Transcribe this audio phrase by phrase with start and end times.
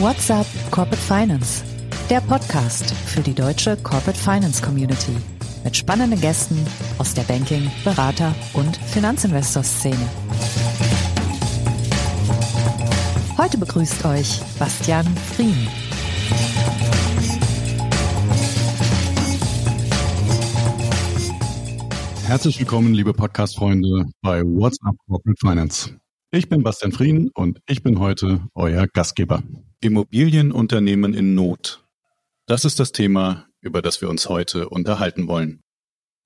[0.00, 1.62] What's up Corporate Finance?
[2.08, 5.14] Der Podcast für die deutsche Corporate Finance Community
[5.62, 6.56] mit spannenden Gästen
[6.96, 9.98] aus der Banking-, Berater- und Finanzinvestor-Szene.
[13.36, 15.04] Heute begrüßt euch Bastian
[15.36, 15.68] Frien.
[22.24, 25.94] Herzlich willkommen, liebe Podcast-Freunde bei What's Up Corporate Finance.
[26.30, 29.42] Ich bin Bastian Frien und ich bin heute euer Gastgeber.
[29.82, 31.82] Immobilienunternehmen in Not.
[32.46, 35.62] Das ist das Thema, über das wir uns heute unterhalten wollen.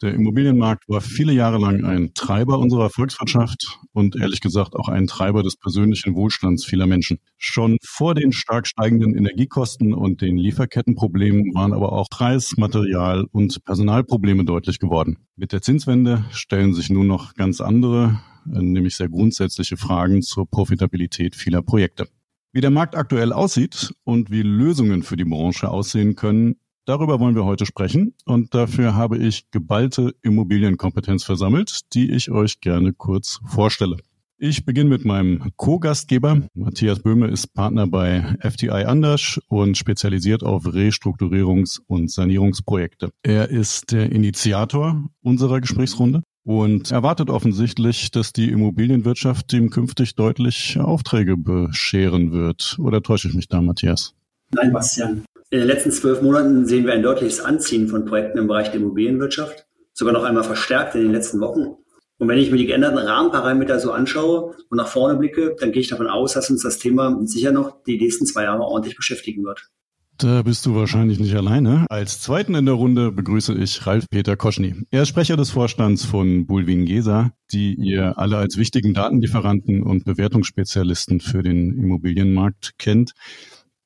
[0.03, 5.07] Der Immobilienmarkt war viele Jahre lang ein Treiber unserer Volkswirtschaft und ehrlich gesagt auch ein
[5.07, 7.21] Treiber des persönlichen Wohlstands vieler Menschen.
[7.37, 13.65] Schon vor den stark steigenden Energiekosten und den Lieferkettenproblemen waren aber auch Preis-, Material- und
[13.65, 15.19] Personalprobleme deutlich geworden.
[15.37, 21.37] Mit der Zinswende stellen sich nun noch ganz andere, nämlich sehr grundsätzliche Fragen zur Profitabilität
[21.37, 22.09] vieler Projekte.
[22.55, 27.35] Wie der Markt aktuell aussieht und wie Lösungen für die Branche aussehen können, darüber wollen
[27.35, 28.15] wir heute sprechen.
[28.27, 33.97] Und dafür habe ich geballte Immobilienkompetenz versammelt, die ich euch gerne kurz vorstelle.
[34.39, 36.43] Ich beginne mit meinem Co-Gastgeber.
[36.55, 43.11] Matthias Böhme ist Partner bei FTI Anders und spezialisiert auf Restrukturierungs- und Sanierungsprojekte.
[43.25, 50.79] Er ist der Initiator unserer Gesprächsrunde und erwartet offensichtlich, dass die Immobilienwirtschaft ihm künftig deutlich
[50.79, 52.77] Aufträge bescheren wird.
[52.79, 54.15] Oder täusche ich mich da, Matthias?
[54.53, 55.25] Nein, Bastian.
[55.51, 58.81] In den letzten zwölf Monaten sehen wir ein deutliches Anziehen von Projekten im Bereich der
[58.81, 61.77] Immobilienwirtschaft, sogar noch einmal verstärkt in den letzten Wochen.
[62.19, 65.81] Und wenn ich mir die geänderten Rahmenparameter so anschaue und nach vorne blicke, dann gehe
[65.81, 69.45] ich davon aus, dass uns das Thema sicher noch die nächsten zwei Jahre ordentlich beschäftigen
[69.45, 69.71] wird.
[70.19, 71.87] Da bist du wahrscheinlich nicht alleine.
[71.91, 74.75] Als zweiten in der Runde begrüße ich Ralf-Peter Koschny.
[74.91, 80.05] Er ist Sprecher des Vorstands von Bulwin Gesa, die ihr alle als wichtigen Datenlieferanten und
[80.05, 83.13] Bewertungsspezialisten für den Immobilienmarkt kennt.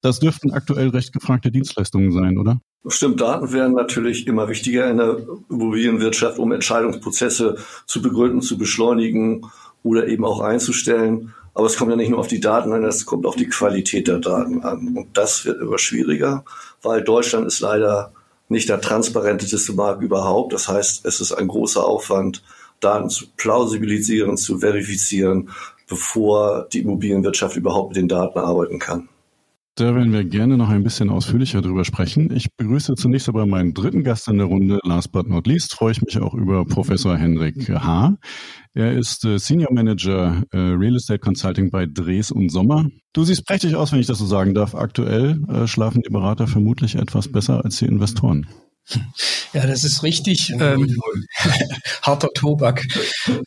[0.03, 2.61] Das dürften aktuell recht gefragte Dienstleistungen sein, oder?
[2.87, 5.17] Stimmt, Daten werden natürlich immer wichtiger in der
[5.49, 7.57] Immobilienwirtschaft, um Entscheidungsprozesse
[7.87, 9.47] zu begründen, zu beschleunigen
[9.83, 11.35] oder eben auch einzustellen.
[11.59, 14.07] Aber es kommt ja nicht nur auf die Daten an, es kommt auf die Qualität
[14.07, 14.97] der Daten an.
[14.97, 16.45] Und das wird immer schwieriger,
[16.83, 18.13] weil Deutschland ist leider
[18.49, 20.53] nicht der transparenteste Markt überhaupt.
[20.53, 22.45] Das heißt, es ist ein großer Aufwand,
[22.79, 25.51] Daten zu plausibilisieren, zu verifizieren,
[25.89, 29.09] bevor die Immobilienwirtschaft überhaupt mit den Daten arbeiten kann.
[29.79, 32.35] Da werden wir gerne noch ein bisschen ausführlicher drüber sprechen.
[32.35, 34.81] Ich begrüße zunächst aber meinen dritten Gast in der Runde.
[34.83, 38.17] Last but not least freue ich mich auch über Professor Henrik H.
[38.75, 42.89] Er ist äh, Senior Manager äh, Real Estate Consulting bei Dres und Sommer.
[43.13, 44.75] Du siehst prächtig aus, wenn ich das so sagen darf.
[44.75, 48.49] Aktuell äh, schlafen die Berater vermutlich etwas besser als die Investoren.
[49.55, 50.51] Ja, das ist richtig.
[50.51, 50.95] Ähm,
[52.03, 52.85] harter Tobak.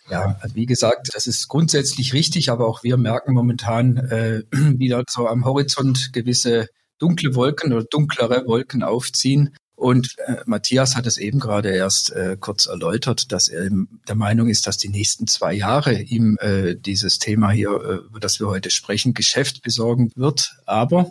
[0.10, 5.04] Ja, also wie gesagt, das ist grundsätzlich richtig, aber auch wir merken momentan äh, wieder
[5.08, 9.56] so am Horizont gewisse dunkle Wolken oder dunklere Wolken aufziehen.
[9.76, 13.68] Und äh, Matthias hat es eben gerade erst äh, kurz erläutert, dass er
[14.08, 18.20] der Meinung ist, dass die nächsten zwei Jahre ihm äh, dieses Thema hier, äh, über
[18.20, 20.52] das wir heute sprechen, Geschäft besorgen wird.
[20.68, 21.10] Aber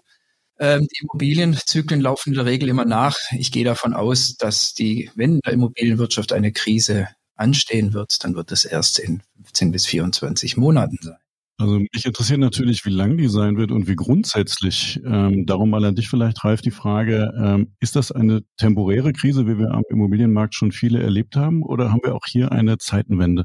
[0.61, 3.17] ähm, die Immobilienzyklen laufen in der Regel immer nach.
[3.37, 8.37] Ich gehe davon aus, dass die, wenn in der Immobilienwirtschaft eine Krise anstehen wird, dann
[8.37, 11.17] wird es erst in 15 bis 24 Monaten sein.
[11.59, 14.99] Also mich interessiert natürlich, wie lang die sein wird und wie grundsätzlich.
[15.05, 19.47] Ähm, darum mal an dich vielleicht, Ralf, die Frage, ähm, ist das eine temporäre Krise,
[19.47, 23.45] wie wir am Immobilienmarkt schon viele erlebt haben, oder haben wir auch hier eine Zeitenwende?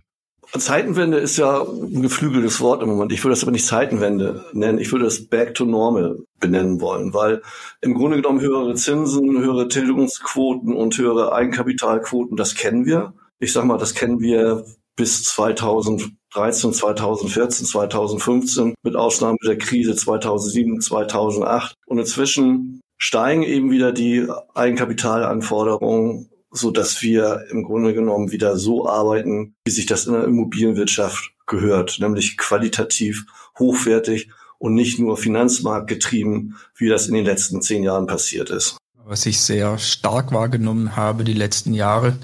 [0.57, 3.11] Zeitenwende ist ja ein geflügeltes Wort im Moment.
[3.11, 4.79] Ich würde das aber nicht Zeitenwende nennen.
[4.79, 7.42] Ich würde das Back to Normal benennen wollen, weil
[7.81, 13.13] im Grunde genommen höhere Zinsen, höhere Tilgungsquoten und höhere Eigenkapitalquoten, das kennen wir.
[13.39, 14.65] Ich sag mal, das kennen wir
[14.95, 21.75] bis 2013, 2014, 2015, mit Ausnahme der Krise 2007, 2008.
[21.86, 28.88] Und inzwischen steigen eben wieder die Eigenkapitalanforderungen so dass wir im Grunde genommen wieder so
[28.88, 33.25] arbeiten, wie sich das in der Immobilienwirtschaft gehört, nämlich qualitativ,
[33.60, 38.78] hochwertig und nicht nur finanzmarktgetrieben, wie das in den letzten zehn Jahren passiert ist.
[39.06, 42.18] Was ich sehr stark wahrgenommen habe die letzten Jahre,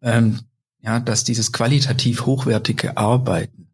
[0.00, 0.40] ähm,
[0.80, 3.68] ja, dass dieses qualitativ hochwertige Arbeiten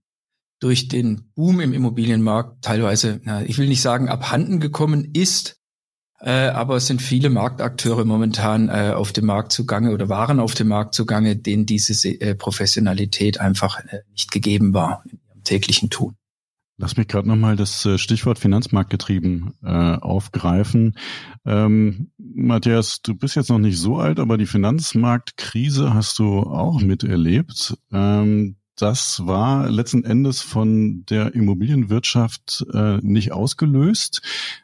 [0.60, 5.59] durch den Boom im Immobilienmarkt teilweise, na, ich will nicht sagen abhanden gekommen ist,
[6.20, 10.54] Äh, aber es sind viele Marktakteure momentan äh, auf dem Markt zugange oder waren auf
[10.54, 15.88] dem Markt zugange, denen diese äh, Professionalität einfach äh, nicht gegeben war in ihrem täglichen
[15.88, 16.16] Tun.
[16.76, 20.96] Lass mich gerade nochmal das äh, Stichwort Finanzmarktgetrieben äh, aufgreifen.
[21.44, 26.80] Ähm, Matthias, du bist jetzt noch nicht so alt, aber die Finanzmarktkrise hast du auch
[26.80, 27.76] miterlebt.
[27.92, 34.22] Ähm, das war letzten Endes von der Immobilienwirtschaft äh, nicht ausgelöst,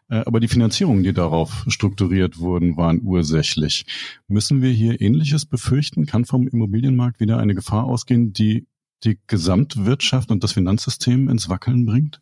[0.08, 3.84] äh, aber die Finanzierungen, die darauf strukturiert wurden, waren ursächlich.
[4.26, 6.06] Müssen wir hier Ähnliches befürchten?
[6.06, 8.66] Kann vom Immobilienmarkt wieder eine Gefahr ausgehen, die
[9.04, 12.20] die Gesamtwirtschaft und das Finanzsystem ins Wackeln bringt?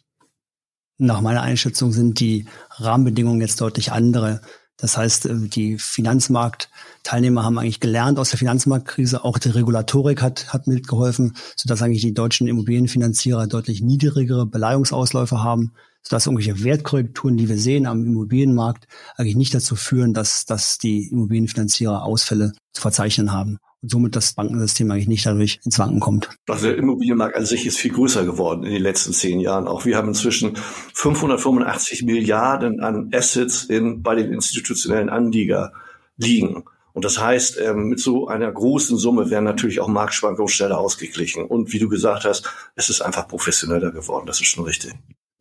[0.98, 4.40] Nach meiner Einschätzung sind die Rahmenbedingungen jetzt deutlich andere.
[4.76, 9.24] Das heißt, äh, die Finanzmarktteilnehmer haben eigentlich gelernt aus der Finanzmarktkrise.
[9.24, 15.72] Auch die Regulatorik hat, hat mitgeholfen, sodass eigentlich die deutschen Immobilienfinanzierer deutlich niedrigere Beleihungsausläufe haben,
[16.06, 18.86] sodass irgendwelche Wertkorrekturen, die wir sehen am Immobilienmarkt,
[19.16, 24.34] eigentlich nicht dazu führen, dass, dass die Immobilienfinanzierer Ausfälle zu verzeichnen haben und somit das
[24.34, 26.28] Bankensystem eigentlich nicht dadurch ins Wanken kommt.
[26.48, 29.66] Also der Immobilienmarkt an sich ist viel größer geworden in den letzten zehn Jahren.
[29.66, 30.56] Auch wir haben inzwischen
[30.94, 35.72] 585 Milliarden an Assets in, bei den institutionellen Anleger
[36.16, 36.64] liegen.
[36.92, 41.44] Und das heißt, ähm, mit so einer großen Summe werden natürlich auch Marktschwankungen schneller ausgeglichen.
[41.44, 44.26] Und wie du gesagt hast, es ist einfach professioneller geworden.
[44.26, 44.94] Das ist schon richtig.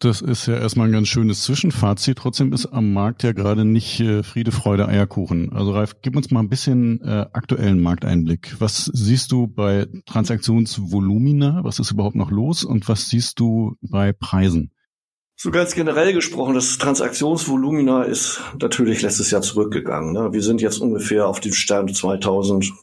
[0.04, 2.18] Das ist ja erstmal ein ganz schönes Zwischenfazit.
[2.18, 5.54] Trotzdem ist am Markt ja gerade nicht äh, Friede, Freude, Eierkuchen.
[5.54, 8.58] Also Ralf, gib uns mal ein bisschen äh, aktuellen Markteinblick.
[8.60, 11.62] Was siehst du bei Transaktionsvolumina?
[11.64, 12.66] Was ist überhaupt noch los?
[12.66, 14.72] Und was siehst du bei Preisen?
[15.38, 20.12] So ganz generell gesprochen, das Transaktionsvolumina ist natürlich letztes Jahr zurückgegangen.
[20.12, 20.34] Ne?
[20.34, 22.74] Wir sind jetzt ungefähr auf dem Stand 2000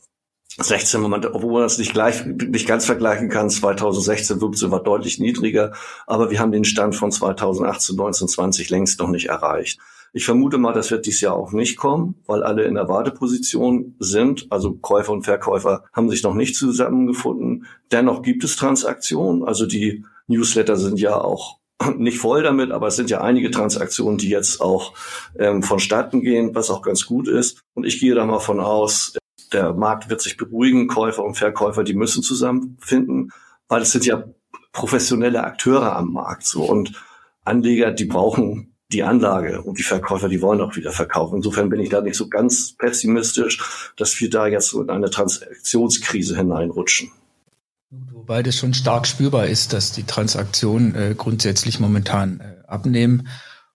[0.58, 5.73] 16, obwohl man das nicht gleich, nicht ganz vergleichen kann, 2016 15 war deutlich niedriger,
[6.06, 9.79] aber wir haben den Stand von 2018, 19, 20 längst noch nicht erreicht.
[10.12, 13.94] Ich vermute mal, das wird dieses Jahr auch nicht kommen, weil alle in der Warteposition
[14.00, 14.49] sind.
[14.50, 17.67] Also Käufer und Verkäufer haben sich noch nicht zusammengefunden.
[17.93, 19.44] Dennoch gibt es Transaktionen.
[19.44, 21.58] Also die Newsletter sind ja auch
[21.97, 24.94] nicht voll damit, aber es sind ja einige Transaktionen, die jetzt auch
[25.38, 27.62] ähm, vonstatten gehen, was auch ganz gut ist.
[27.75, 29.14] Und ich gehe da mal von aus,
[29.49, 33.33] der Markt wird sich beruhigen, Käufer und Verkäufer, die müssen zusammenfinden,
[33.69, 34.25] weil es sind ja
[34.73, 36.93] professionelle Akteure am Markt so und
[37.45, 41.37] Anleger, die brauchen die Anlage und die Verkäufer, die wollen auch wieder verkaufen.
[41.37, 45.11] Insofern bin ich da nicht so ganz pessimistisch, dass wir da jetzt so in eine
[45.11, 47.11] Transaktionskrise hineinrutschen.
[47.91, 53.29] Wobei das schon stark spürbar ist, dass die Transaktionen äh, grundsätzlich momentan äh, abnehmen.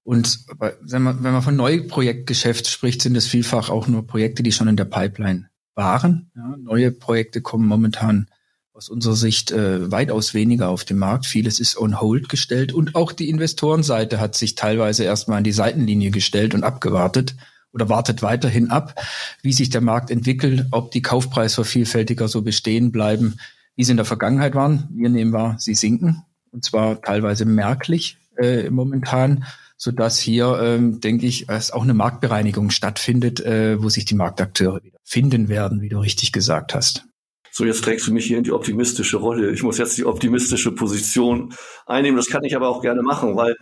[0.03, 0.45] Und
[0.81, 4.67] wenn man, wenn man von Neuprojektgeschäft spricht, sind es vielfach auch nur Projekte, die schon
[4.67, 6.31] in der Pipeline waren.
[6.35, 8.27] Ja, neue Projekte kommen momentan
[8.73, 11.25] aus unserer Sicht äh, weitaus weniger auf den Markt.
[11.25, 15.53] Vieles ist on hold gestellt und auch die Investorenseite hat sich teilweise erstmal an die
[15.53, 17.35] Seitenlinie gestellt und abgewartet
[17.71, 19.01] oder wartet weiterhin ab,
[19.41, 23.37] wie sich der Markt entwickelt, ob die Kaufpreisvervielfältiger so bestehen bleiben,
[23.75, 24.89] wie sie in der Vergangenheit waren.
[24.93, 29.45] Wir nehmen wahr, sie sinken und zwar teilweise merklich äh, momentan
[29.77, 34.15] so dass hier, ähm, denke ich, es auch eine Marktbereinigung stattfindet, äh, wo sich die
[34.15, 37.05] Marktakteure wieder finden werden, wie du richtig gesagt hast.
[37.51, 39.51] So, jetzt trägst du mich hier in die optimistische Rolle.
[39.51, 41.53] Ich muss jetzt die optimistische Position
[41.85, 42.17] einnehmen.
[42.17, 43.55] Das kann ich aber auch gerne machen, weil.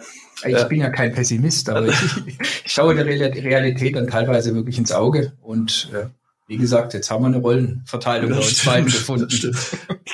[0.44, 1.96] Ich äh, bin ja kein Pessimist, aber ich,
[2.66, 6.08] ich schaue der Realität dann teilweise wirklich ins Auge und äh,
[6.48, 9.28] wie gesagt, jetzt haben wir eine Rollenverteilung bei uns beiden gefunden.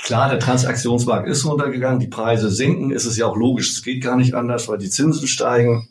[0.04, 4.04] Klar, der Transaktionsmarkt ist runtergegangen, die Preise sinken, ist es ja auch logisch, es geht
[4.04, 5.90] gar nicht anders, weil die Zinsen steigen.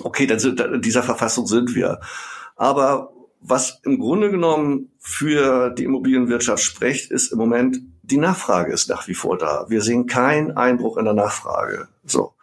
[0.00, 2.00] Okay, dann sind, in dieser Verfassung sind wir.
[2.56, 8.88] Aber was im Grunde genommen für die Immobilienwirtschaft spricht, ist im Moment, die Nachfrage ist
[8.88, 9.66] nach wie vor da.
[9.68, 11.88] Wir sehen keinen Einbruch in der Nachfrage.
[12.04, 12.34] So.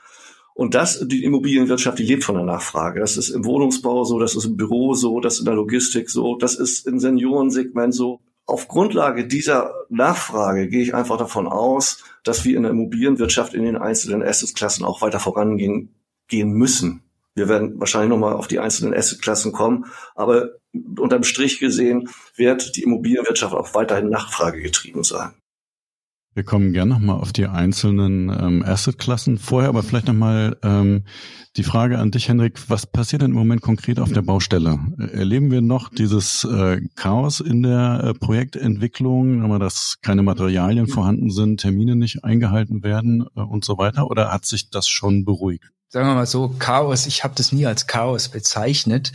[0.59, 2.99] Und das, die Immobilienwirtschaft, die lebt von der Nachfrage.
[2.99, 6.09] Das ist im Wohnungsbau so, das ist im Büro so, das ist in der Logistik
[6.09, 8.19] so, das ist im Seniorensegment so.
[8.45, 13.63] Auf Grundlage dieser Nachfrage gehe ich einfach davon aus, dass wir in der Immobilienwirtschaft in
[13.63, 15.95] den einzelnen Assetklassen auch weiter vorangehen
[16.27, 17.03] gehen müssen.
[17.35, 20.55] Wir werden wahrscheinlich nochmal auf die einzelnen Assetklassen kommen, aber
[20.97, 25.38] unterm Strich gesehen wird die Immobilienwirtschaft auch weiterhin nachfragegetrieben sein.
[26.35, 29.37] Wir kommen gerne nochmal auf die einzelnen ähm, Assetklassen.
[29.39, 31.03] Vorher aber vielleicht nochmal ähm,
[31.57, 32.69] die Frage an dich, Henrik.
[32.69, 34.79] Was passiert denn im Moment konkret auf der Baustelle?
[35.11, 41.61] Erleben wir noch dieses äh, Chaos in der äh, Projektentwicklung, dass keine Materialien vorhanden sind,
[41.61, 44.07] Termine nicht eingehalten werden äh, und so weiter?
[44.07, 45.71] Oder hat sich das schon beruhigt?
[45.91, 49.11] Sagen wir mal so, Chaos, ich habe das nie als Chaos bezeichnet.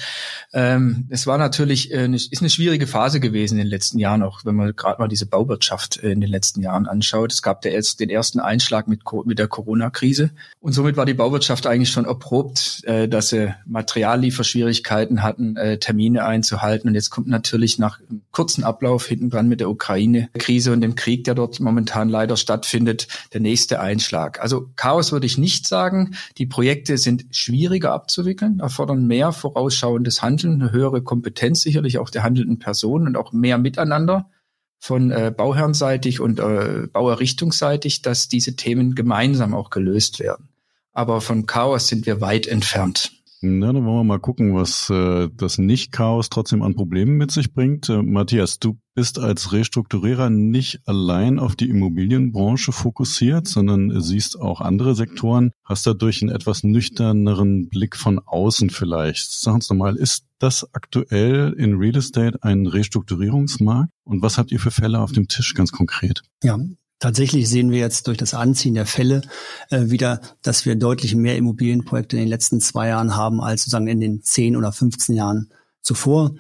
[0.53, 4.25] Ähm, es war natürlich, äh, eine, ist eine schwierige Phase gewesen in den letzten Jahren,
[4.25, 7.33] auch wenn man gerade mal diese Bauwirtschaft äh, in den letzten Jahren anschaut.
[7.33, 11.69] Es gab der den ersten Einschlag mit, mit der Corona-Krise und somit war die Bauwirtschaft
[11.69, 16.89] eigentlich schon erprobt, äh, dass sie Materiallieferschwierigkeiten hatten, äh, Termine einzuhalten.
[16.89, 20.97] Und jetzt kommt natürlich nach einem kurzen Ablauf hinten dran mit der Ukraine-Krise und dem
[20.97, 24.41] Krieg, der dort momentan leider stattfindet, der nächste Einschlag.
[24.41, 26.17] Also Chaos würde ich nicht sagen.
[26.39, 26.64] Die Projekte
[26.97, 33.09] sind schwieriger abzuwickeln, erfordern mehr vorausschauendes Handeln, eine höhere Kompetenz sicherlich auch der handelnden Personen
[33.09, 34.31] und auch mehr Miteinander
[34.79, 40.49] von äh, bauherrnseitig und äh, bauerrichtungsseitig, dass diese Themen gemeinsam auch gelöst werden.
[40.93, 43.13] Aber von Chaos sind wir weit entfernt.
[43.45, 47.53] Na, dann wollen wir mal gucken, was äh, das Nicht-Chaos trotzdem an Problemen mit sich
[47.53, 47.91] bringt.
[47.91, 54.61] Äh, Matthias, du bist als Restrukturierer nicht allein auf die Immobilienbranche fokussiert, sondern siehst auch
[54.61, 59.31] andere Sektoren, hast dadurch einen etwas nüchterneren Blick von außen vielleicht.
[59.31, 63.91] Sag uns doch mal, ist das aktuell in Real Estate ein Restrukturierungsmarkt?
[64.05, 66.23] Und was habt ihr für Fälle auf dem Tisch ganz konkret?
[66.43, 66.59] Ja,
[67.05, 69.21] Tatsächlich sehen wir jetzt durch das Anziehen der Fälle
[69.69, 73.89] äh, wieder, dass wir deutlich mehr Immobilienprojekte in den letzten zwei Jahren haben als sozusagen
[73.89, 75.51] in den zehn oder 15 Jahren
[75.83, 76.31] zuvor.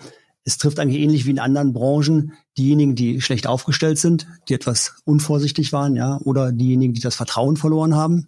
[0.42, 4.94] Es trifft eigentlich ähnlich wie in anderen Branchen diejenigen, die schlecht aufgestellt sind, die etwas
[5.04, 8.24] unvorsichtig waren, ja, oder diejenigen, die das Vertrauen verloren haben.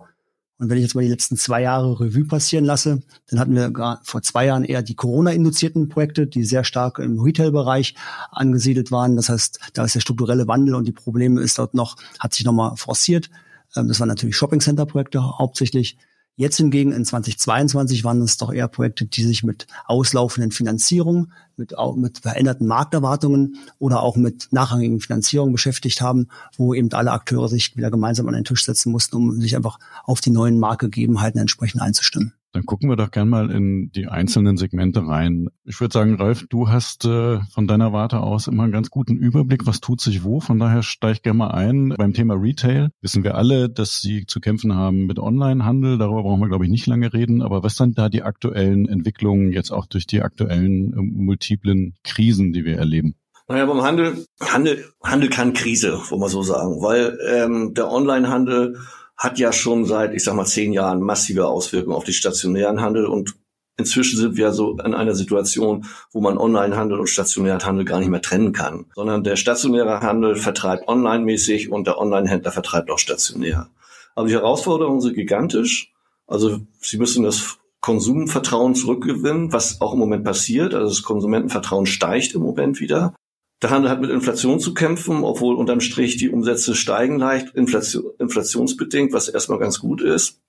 [0.59, 4.01] Und wenn ich jetzt mal die letzten zwei Jahre Revue passieren lasse, dann hatten wir
[4.05, 7.95] vor zwei Jahren eher die Corona-induzierten Projekte, die sehr stark im Retail-Bereich
[8.31, 9.17] angesiedelt waren.
[9.17, 12.47] Das heißt, da ist der strukturelle Wandel und die Probleme ist dort noch, hat sich
[12.47, 13.29] nochmal forciert.
[13.77, 15.99] Ähm, das waren natürlich Shopping-Center-Projekte hauptsächlich.
[16.39, 21.73] Jetzt hingegen in 2022 waren es doch eher Projekte, die sich mit auslaufenden Finanzierungen, mit,
[21.97, 26.29] mit veränderten Markterwartungen oder auch mit nachrangigen Finanzierungen beschäftigt haben,
[26.59, 29.79] wo eben alle Akteure sich wieder gemeinsam an den Tisch setzen mussten, um sich einfach
[30.05, 32.35] auf die neuen Marktgegebenheiten entsprechend einzustimmen.
[32.57, 35.51] Dann gucken wir doch gern mal in die einzelnen Segmente rein.
[35.65, 39.15] Ich würde sagen, Ralf, du hast äh, von deiner Warte aus immer einen ganz guten
[39.15, 40.41] Überblick, was tut sich wo.
[40.41, 41.91] Von daher steig gerne mal ein.
[41.99, 45.99] Beim Thema Retail wissen wir alle, dass sie zu kämpfen haben mit Onlinehandel.
[45.99, 47.43] Darüber brauchen wir, glaube ich, nicht lange reden.
[47.43, 52.55] Aber was sind da die aktuellen Entwicklungen jetzt auch durch die aktuellen äh, multiplen Krisen,
[52.55, 53.17] die wir erleben?
[53.49, 58.79] Naja, beim Handel, Handel, Handel kann Krise, wo man so sagen, weil ähm, der Onlinehandel
[59.17, 63.07] hat ja schon seit, ich sag mal, zehn Jahren massive Auswirkungen auf den stationären Handel
[63.07, 63.35] und
[63.79, 68.09] inzwischen sind wir so in einer Situation, wo man Onlinehandel und stationären Handel gar nicht
[68.09, 73.69] mehr trennen kann, sondern der stationäre Handel vertreibt online-mäßig und der Online-Händler vertreibt auch stationär.
[74.15, 75.93] Aber die Herausforderungen sind gigantisch.
[76.27, 80.75] Also sie müssen das Konsumvertrauen zurückgewinnen, was auch im Moment passiert.
[80.75, 83.15] Also das Konsumentenvertrauen steigt im Moment wieder.
[83.63, 88.05] Der Handel hat mit Inflation zu kämpfen, obwohl unterm Strich die Umsätze steigen leicht, Inflation,
[88.19, 90.41] inflationsbedingt, was erstmal ganz gut ist.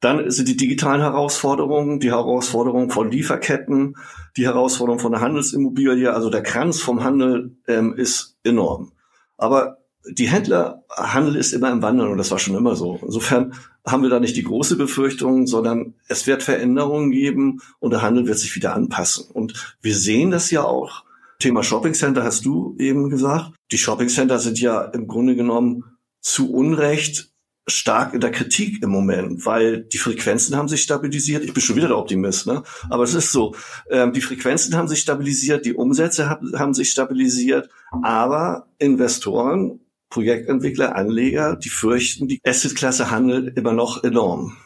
[0.00, 3.96] Dann sind die digitalen Herausforderungen, die Herausforderungen von Lieferketten,
[4.36, 8.92] die Herausforderung von der Handelsimmobilie, also der Kranz vom Handel ähm, ist enorm.
[9.38, 12.98] Aber die Händlerhandel ist immer im Wandel und das war schon immer so.
[13.02, 13.54] Insofern
[13.84, 18.26] haben wir da nicht die große Befürchtung, sondern es wird Veränderungen geben und der Handel
[18.26, 19.26] wird sich wieder anpassen.
[19.32, 21.04] Und wir sehen das ja auch
[21.38, 23.52] Thema Shopping Center hast du eben gesagt.
[23.72, 25.84] Die Shopping Center sind ja im Grunde genommen
[26.20, 27.30] zu Unrecht
[27.68, 31.44] stark in der Kritik im Moment, weil die Frequenzen haben sich stabilisiert.
[31.44, 32.62] Ich bin schon wieder der Optimist, ne?
[32.90, 33.56] Aber es ist so.
[33.90, 37.68] Ähm, die Frequenzen haben sich stabilisiert, die Umsätze haben, haben sich stabilisiert,
[38.02, 44.56] aber Investoren, Projektentwickler, Anleger, die fürchten die Assetklasse Handel immer noch enorm.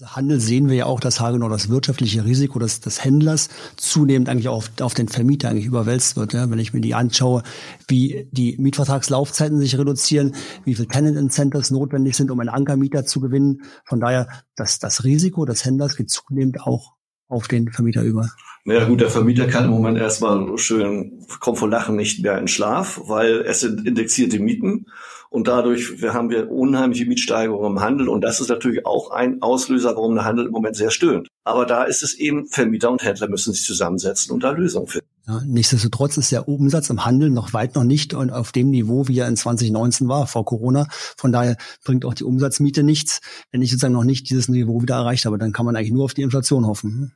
[0.00, 4.48] Handel sehen wir ja auch, dass Hagenow das wirtschaftliche Risiko des, des Händlers zunehmend eigentlich
[4.48, 6.32] auf, auf den Vermieter eigentlich überwälzt wird.
[6.32, 6.50] Ja?
[6.50, 7.42] Wenn ich mir die anschaue,
[7.88, 10.34] wie die Mietvertragslaufzeiten sich reduzieren,
[10.64, 13.62] wie viel Tenant Incentives notwendig sind, um einen Ankermieter zu gewinnen.
[13.84, 16.94] Von daher, dass das Risiko des Händlers geht zunehmend auch
[17.28, 18.30] auf den Vermieter über.
[18.64, 22.48] Naja gut, der Vermieter kann im Moment erstmal schön, kommt vor Lachen nicht mehr in
[22.48, 24.86] Schlaf, weil es sind indexierte Mieten
[25.32, 29.96] und dadurch haben wir unheimliche Mietsteigerungen im Handel und das ist natürlich auch ein Auslöser,
[29.96, 31.28] warum der Handel im Moment sehr stöhnt.
[31.44, 35.06] Aber da ist es eben, Vermieter und Händler müssen sich zusammensetzen und da Lösungen finden.
[35.26, 39.20] Ja, nichtsdestotrotz ist der Umsatz im Handel noch weit noch nicht auf dem Niveau, wie
[39.20, 40.86] er in 2019 war, vor Corona.
[41.16, 43.20] Von daher bringt auch die Umsatzmiete nichts,
[43.52, 45.38] wenn ich sozusagen noch nicht dieses Niveau wieder erreicht habe.
[45.38, 47.14] Dann kann man eigentlich nur auf die Inflation hoffen.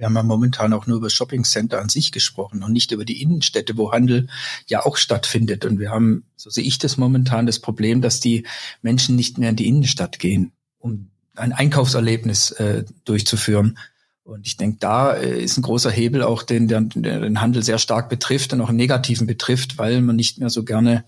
[0.00, 3.04] Wir haben ja momentan auch nur über Shopping Center an sich gesprochen und nicht über
[3.04, 4.28] die Innenstädte, wo Handel
[4.66, 5.66] ja auch stattfindet.
[5.66, 8.46] Und wir haben, so sehe ich das momentan, das Problem, dass die
[8.80, 13.76] Menschen nicht mehr in die Innenstadt gehen, um ein Einkaufserlebnis äh, durchzuführen.
[14.22, 17.78] Und ich denke, da äh, ist ein großer Hebel auch, den, der, den Handel sehr
[17.78, 21.04] stark betrifft und auch einen negativen betrifft, weil man nicht mehr so gerne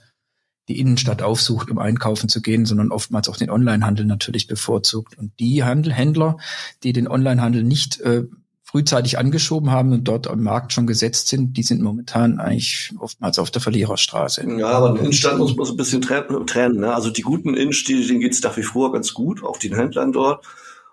[0.69, 5.17] die Innenstadt aufsucht, um einkaufen zu gehen, sondern oftmals auch den Onlinehandel natürlich bevorzugt.
[5.17, 6.37] Und die Handel, Händler,
[6.83, 8.25] die den Onlinehandel nicht äh,
[8.73, 13.39] frühzeitig angeschoben haben und dort am Markt schon gesetzt sind, die sind momentan eigentlich oftmals
[13.39, 14.49] auf der Verliererstraße.
[14.59, 16.81] Ja, aber in Innenstadt muss man so ein bisschen trennen.
[16.81, 16.95] Ne?
[16.95, 20.13] Also die guten Innenstädte, denen geht es nach wie vor ganz gut, auch den Händlern
[20.13, 20.47] dort.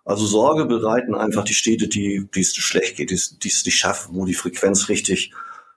[0.04, 4.14] Also Sorge bereiten einfach die Städte, die, die es schlecht geht, die es nicht schaffen,
[4.14, 5.32] wo die Frequenz richtig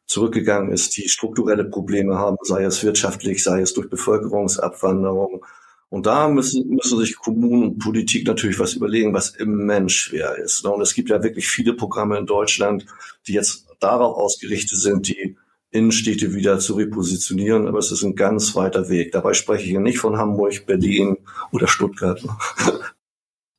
[0.06, 5.44] zurückgegangen ist, die strukturelle Probleme haben, sei es wirtschaftlich, sei es durch Bevölkerungsabwanderung,
[5.92, 10.64] und da müssen, müssen sich Kommunen und Politik natürlich was überlegen, was immens schwer ist.
[10.64, 12.86] Und es gibt ja wirklich viele Programme in Deutschland,
[13.26, 15.36] die jetzt darauf ausgerichtet sind, die
[15.70, 17.68] Innenstädte wieder zu repositionieren.
[17.68, 19.12] Aber es ist ein ganz weiter Weg.
[19.12, 21.18] Dabei spreche ich hier nicht von Hamburg, Berlin
[21.50, 22.24] oder Stuttgart.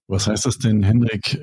[0.08, 1.40] Was heißt das denn, Hendrik?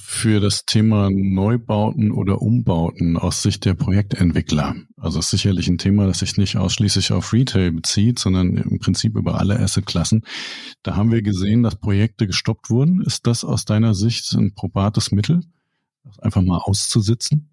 [0.00, 4.74] Für das Thema Neubauten oder Umbauten aus Sicht der Projektentwickler?
[4.96, 9.16] Also ist sicherlich ein Thema, das sich nicht ausschließlich auf Retail bezieht, sondern im Prinzip
[9.16, 10.24] über alle Assetklassen.
[10.82, 13.02] Da haben wir gesehen, dass Projekte gestoppt wurden.
[13.02, 15.42] Ist das aus deiner Sicht ein probates Mittel,
[16.04, 17.50] das einfach mal auszusitzen?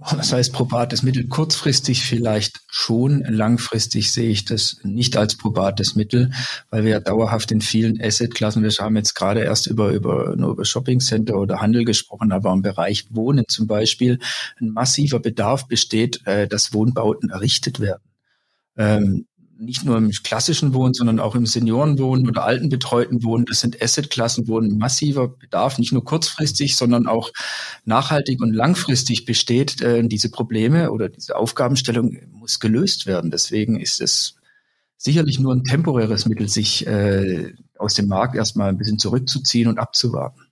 [0.00, 6.30] Das heißt, probates Mittel kurzfristig vielleicht schon, langfristig sehe ich das nicht als probates Mittel,
[6.70, 10.52] weil wir ja dauerhaft in vielen Assetklassen, wir haben jetzt gerade erst über, über, nur
[10.52, 14.20] über Shopping Center oder Handel gesprochen, aber im Bereich Wohnen zum Beispiel
[14.60, 18.02] ein massiver Bedarf besteht, äh, dass Wohnbauten errichtet werden.
[18.76, 19.26] Ähm,
[19.58, 23.44] nicht nur im klassischen Wohnen, sondern auch im Seniorenwohnen oder altenbetreuten Wohnen.
[23.44, 27.32] Das sind Assetklassen, wo ein massiver Bedarf nicht nur kurzfristig, sondern auch
[27.84, 29.80] nachhaltig und langfristig besteht.
[29.80, 33.30] Äh, diese Probleme oder diese Aufgabenstellung muss gelöst werden.
[33.30, 34.36] Deswegen ist es
[34.96, 39.78] sicherlich nur ein temporäres Mittel, sich äh, aus dem Markt erstmal ein bisschen zurückzuziehen und
[39.78, 40.47] abzuwarten.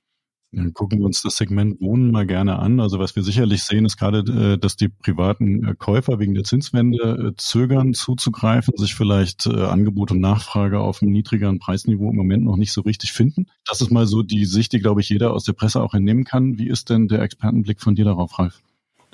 [0.52, 2.80] Dann gucken wir uns das Segment Wohnen mal gerne an.
[2.80, 4.20] Also was wir sicherlich sehen, ist gerade,
[4.54, 10.12] äh, dass die privaten äh, Käufer wegen der Zinswende äh, zögern zuzugreifen, sich vielleicht Angebot
[10.12, 13.46] und Nachfrage auf einem niedrigeren Preisniveau im Moment noch nicht so richtig finden.
[13.66, 16.24] Das ist mal so die Sicht, die, glaube ich, jeder aus der Presse auch entnehmen
[16.24, 16.58] kann.
[16.58, 18.60] Wie ist denn der Expertenblick von dir darauf, Ralf?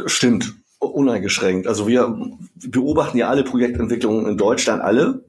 [0.07, 1.67] Stimmt, uneingeschränkt.
[1.67, 2.15] Also wir
[2.55, 5.25] beobachten ja alle Projektentwicklungen in Deutschland, alle,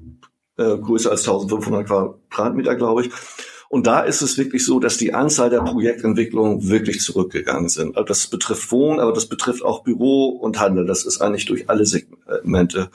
[0.57, 3.11] äh, größer als 1500 Quadratmeter, glaube ich.
[3.73, 7.97] Und da ist es wirklich so, dass die Anzahl der Projektentwicklungen wirklich zurückgegangen sind.
[7.97, 10.85] Also das betrifft Wohnen, aber das betrifft auch Büro und Handel.
[10.85, 12.91] Das ist eigentlich durch alle Segmente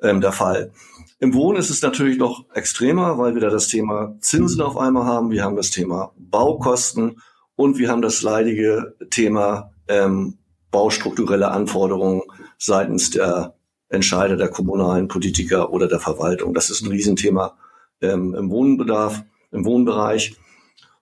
[0.00, 0.70] ähm, der Fall.
[1.18, 5.04] Im Wohnen ist es natürlich noch extremer, weil wir da das Thema Zinsen auf einmal
[5.04, 5.32] haben.
[5.32, 7.20] Wir haben das Thema Baukosten
[7.56, 10.38] und wir haben das leidige Thema ähm,
[10.70, 12.22] baustrukturelle Anforderungen
[12.56, 13.56] seitens der
[13.88, 16.54] Entscheider der kommunalen Politiker oder der Verwaltung.
[16.54, 17.56] Das ist ein Riesenthema
[18.00, 20.36] ähm, im Wohnbedarf im Wohnbereich,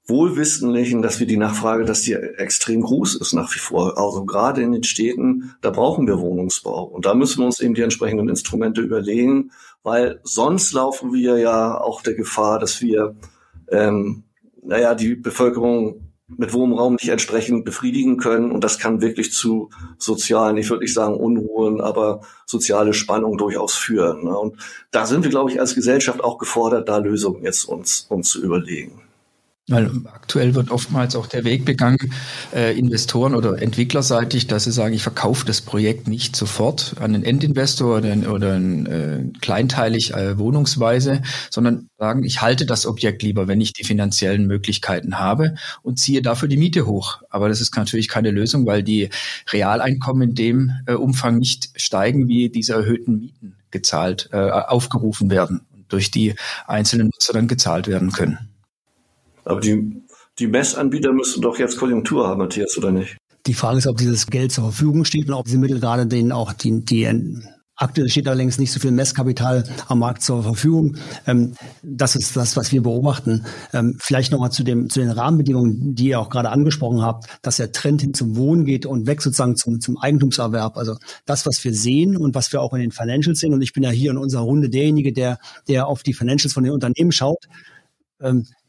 [0.06, 3.98] wohlwissenlichen, dass wir die Nachfrage, dass die extrem groß ist nach wie vor.
[3.98, 6.84] Also gerade in den Städten, da brauchen wir Wohnungsbau.
[6.84, 9.50] Und da müssen wir uns eben die entsprechenden Instrumente überlegen,
[9.82, 13.16] weil sonst laufen wir ja auch der Gefahr, dass wir,
[13.70, 14.24] ähm,
[14.62, 18.52] naja, die Bevölkerung mit Wohnraum nicht entsprechend befriedigen können.
[18.52, 23.74] Und das kann wirklich zu sozialen, ich würde nicht sagen Unruhen, aber soziale Spannung durchaus
[23.74, 24.24] führen.
[24.24, 24.36] Ne?
[24.36, 24.56] Und
[24.90, 28.42] da sind wir, glaube ich, als Gesellschaft auch gefordert, da Lösungen jetzt uns, uns zu
[28.42, 29.07] überlegen.
[29.68, 31.98] Weil aktuell wird oftmals auch der Weg begangen,
[32.54, 37.22] äh, Investoren oder entwicklerseitig, dass sie sagen, ich verkaufe das Projekt nicht sofort an einen
[37.22, 43.60] Endinvestor oder, oder äh, kleinteilig äh, wohnungsweise, sondern sagen, ich halte das Objekt lieber, wenn
[43.60, 47.20] ich die finanziellen Möglichkeiten habe und ziehe dafür die Miete hoch.
[47.28, 49.10] Aber das ist natürlich keine Lösung, weil die
[49.52, 55.60] Realeinkommen in dem äh, Umfang nicht steigen, wie diese erhöhten Mieten gezahlt, äh, aufgerufen werden
[55.74, 56.34] und durch die
[56.66, 58.47] einzelnen Nutzer dann gezahlt werden können.
[59.48, 60.02] Aber die,
[60.38, 63.16] die Messanbieter müssen doch jetzt Konjunktur haben, Matthias, oder nicht?
[63.46, 66.32] Die Frage ist, ob dieses Geld zur Verfügung steht und ob diese Mittel gerade denen
[66.32, 67.04] auch die, die
[67.80, 70.96] Aktuell steht allerdings nicht so viel Messkapital am Markt zur Verfügung.
[71.28, 73.46] Ähm, das ist das, was wir beobachten.
[73.72, 77.70] Ähm, vielleicht nochmal zu, zu den Rahmenbedingungen, die ihr auch gerade angesprochen habt, dass der
[77.70, 80.76] Trend hin zum Wohnen geht und weg sozusagen zum, zum Eigentumserwerb.
[80.76, 83.54] Also das, was wir sehen und was wir auch in den Financials sehen.
[83.54, 86.64] Und ich bin ja hier in unserer Runde derjenige, der, der auf die Financials von
[86.64, 87.46] den Unternehmen schaut.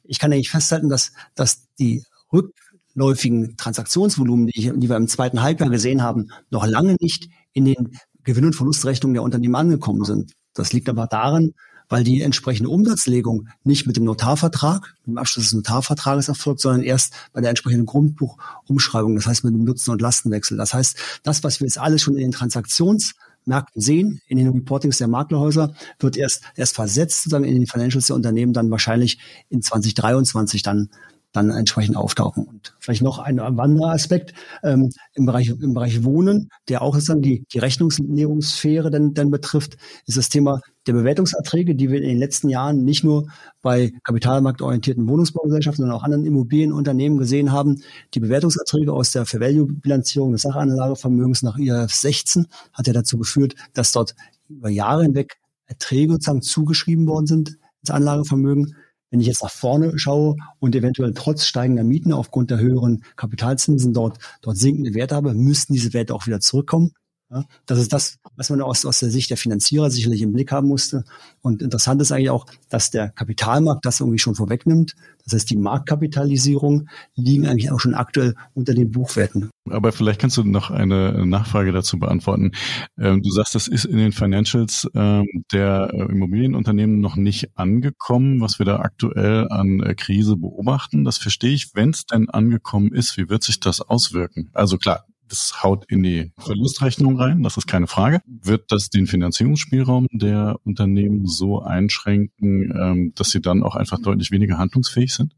[0.09, 5.69] Ich kann eigentlich festhalten, dass, dass die rückläufigen Transaktionsvolumen, die, die wir im zweiten Halbjahr
[5.69, 10.33] gesehen haben, noch lange nicht in den Gewinn- und Verlustrechnungen der Unternehmen angekommen sind.
[10.53, 11.53] Das liegt aber daran,
[11.89, 17.13] weil die entsprechende Umsatzlegung nicht mit dem Notarvertrag, dem Abschluss des Notarvertrages erfolgt, sondern erst
[17.33, 20.57] bei der entsprechenden Grundbuchumschreibung, das heißt mit dem Nutzen- und Lastenwechsel.
[20.57, 23.13] Das heißt, das, was wir jetzt alles schon in den Transaktions
[23.49, 28.07] Märkten sehen, in den Reportings der Maklerhäuser, wird erst, erst versetzt sozusagen in den Financials
[28.07, 30.89] der Unternehmen dann wahrscheinlich in 2023 dann
[31.31, 32.45] dann entsprechend auftauchen.
[32.45, 37.21] Und vielleicht noch ein anderer Aspekt ähm, im Bereich im Bereich Wohnen, der auch sozusagen
[37.21, 42.17] die die Rechnungslegungssphäre dann, dann betrifft, ist das Thema der Bewertungserträge, die wir in den
[42.17, 43.27] letzten Jahren nicht nur
[43.61, 47.83] bei kapitalmarktorientierten Wohnungsbaugesellschaften, sondern auch anderen Immobilienunternehmen gesehen haben.
[48.15, 53.91] Die Bewertungserträge aus der Fair-Value-Bilanzierung des Sachanlagevermögens nach IAF 16 hat ja dazu geführt, dass
[53.91, 54.15] dort
[54.47, 55.37] über Jahre hinweg
[55.67, 58.75] Erträge sozusagen zugeschrieben worden sind ins Anlagevermögen.
[59.11, 63.93] Wenn ich jetzt nach vorne schaue und eventuell trotz steigender Mieten aufgrund der höheren Kapitalzinsen
[63.93, 66.93] dort, dort sinkende Werte habe, müssten diese Werte auch wieder zurückkommen.
[67.31, 70.51] Ja, das ist das, was man aus, aus der Sicht der Finanzierer sicherlich im Blick
[70.51, 71.03] haben musste.
[71.41, 74.95] Und interessant ist eigentlich auch, dass der Kapitalmarkt das irgendwie schon vorwegnimmt.
[75.25, 79.51] Das heißt, die Marktkapitalisierung liegen eigentlich auch schon aktuell unter den Buchwerten.
[79.69, 82.53] Aber vielleicht kannst du noch eine Nachfrage dazu beantworten.
[82.97, 88.41] Ähm, du sagst, das ist in den Financials ähm, der äh, Immobilienunternehmen noch nicht angekommen,
[88.41, 91.03] was wir da aktuell an äh, Krise beobachten.
[91.03, 91.75] Das verstehe ich.
[91.75, 94.49] Wenn es denn angekommen ist, wie wird sich das auswirken?
[94.53, 98.21] Also klar, das haut in die Verlustrechnung rein, das ist keine Frage.
[98.25, 104.31] Wird das den Finanzierungsspielraum der Unternehmen so einschränken, ähm, dass sie dann auch einfach deutlich
[104.31, 105.33] weniger handlungsfähig sind?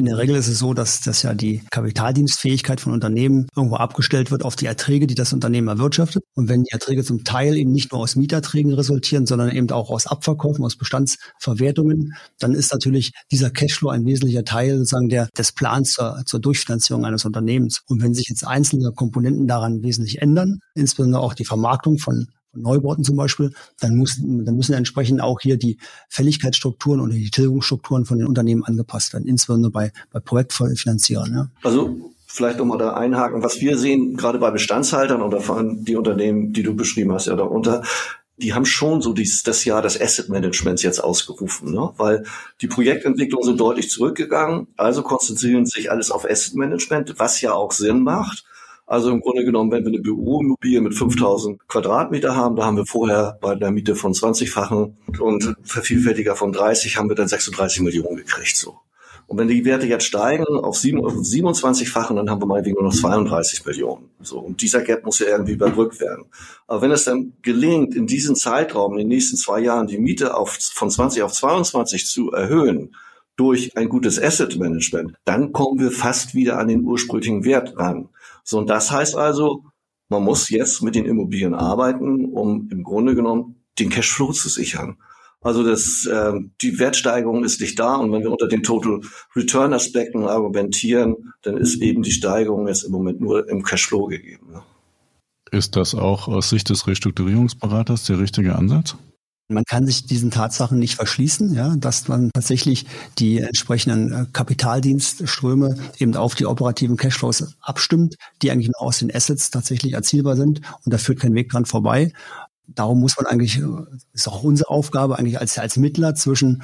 [0.00, 4.30] In der Regel ist es so, dass, dass ja die Kapitaldienstfähigkeit von Unternehmen irgendwo abgestellt
[4.30, 6.22] wird auf die Erträge, die das Unternehmen erwirtschaftet.
[6.34, 9.90] Und wenn die Erträge zum Teil eben nicht nur aus Mieterträgen resultieren, sondern eben auch
[9.90, 15.52] aus Abverkäufen, aus Bestandsverwertungen, dann ist natürlich dieser Cashflow ein wesentlicher Teil sozusagen der, des
[15.52, 17.82] Plans zur, zur Durchfinanzierung eines Unternehmens.
[17.86, 23.04] Und wenn sich jetzt einzelne Komponenten daran wesentlich ändern, insbesondere auch die Vermarktung von Neubauten
[23.04, 28.18] zum Beispiel, dann, muss, dann müssen entsprechend auch hier die Fälligkeitsstrukturen oder die Tilgungsstrukturen von
[28.18, 31.32] den Unternehmen angepasst werden, insbesondere bei, bei Projektfinanzierern.
[31.32, 31.48] Ja.
[31.62, 35.96] Also vielleicht nochmal da einhaken, was wir sehen, gerade bei Bestandshaltern oder vor allem die
[35.96, 37.82] Unternehmen, die du beschrieben hast, ja darunter,
[38.36, 41.90] die haben schon so dies, das Jahr des Asset Managements jetzt ausgerufen, ne?
[41.96, 42.24] weil
[42.60, 47.72] die Projektentwicklungen sind deutlich zurückgegangen, also konzentrieren sich alles auf Asset Management, was ja auch
[47.72, 48.44] Sinn macht.
[48.90, 52.86] Also im Grunde genommen, wenn wir eine Büroimmobilie mit 5000 Quadratmeter haben, da haben wir
[52.86, 58.16] vorher bei der Miete von 20-fachen und Vervielfältiger von 30 haben wir dann 36 Millionen
[58.16, 58.78] gekriegt, so.
[59.28, 63.64] Und wenn die Werte jetzt steigen auf 27-fachen, dann haben wir mal nur noch 32
[63.64, 64.10] Millionen.
[64.22, 64.40] So.
[64.40, 66.24] Und dieser Gap muss ja irgendwie überbrückt werden.
[66.66, 70.36] Aber wenn es dann gelingt, in diesem Zeitraum, in den nächsten zwei Jahren, die Miete
[70.36, 72.96] auf, von 20 auf 22 zu erhöhen,
[73.36, 78.08] durch ein gutes Asset Management, dann kommen wir fast wieder an den ursprünglichen Wert ran.
[78.50, 79.62] So, und das heißt also,
[80.08, 84.96] man muss jetzt mit den Immobilien arbeiten, um im Grunde genommen den Cashflow zu sichern.
[85.40, 89.00] Also das, äh, die Wertsteigerung ist nicht da und wenn wir unter den Total
[89.36, 94.52] Return Aspekten argumentieren, dann ist eben die Steigerung jetzt im Moment nur im Cashflow gegeben.
[94.52, 94.62] Ne?
[95.52, 98.96] Ist das auch aus Sicht des Restrukturierungsberaters der richtige Ansatz?
[99.50, 102.86] Man kann sich diesen Tatsachen nicht verschließen, ja, dass man tatsächlich
[103.18, 109.12] die entsprechenden äh, Kapitaldienstströme eben auf die operativen Cashflows abstimmt, die eigentlich nur aus den
[109.12, 112.12] Assets tatsächlich erzielbar sind und da führt kein Weg dran vorbei.
[112.68, 113.66] Darum muss man eigentlich, äh,
[114.12, 116.62] ist auch unsere Aufgabe eigentlich als, als Mittler zwischen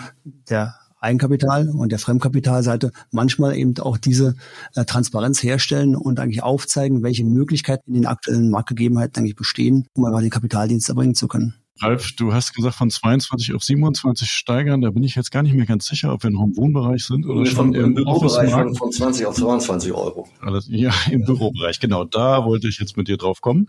[0.49, 4.37] der Eigenkapital und der Fremdkapitalseite manchmal eben auch diese
[4.77, 10.05] äh, Transparenz herstellen und eigentlich aufzeigen, welche Möglichkeiten in den aktuellen Marktgegebenheiten eigentlich bestehen, um
[10.05, 11.55] einfach den Kapitaldienst erbringen zu können.
[11.80, 14.80] Ralf, du hast gesagt, von 22 auf 27 steigern.
[14.80, 17.26] Da bin ich jetzt gar nicht mehr ganz sicher, ob wir noch im Wohnbereich sind
[17.26, 20.28] oder schon im, im Bürobereich von, von 20 auf 22 Euro.
[20.40, 21.26] Alles, ja, im ja.
[21.26, 22.04] Bürobereich, genau.
[22.04, 23.66] Da wollte ich jetzt mit dir drauf kommen.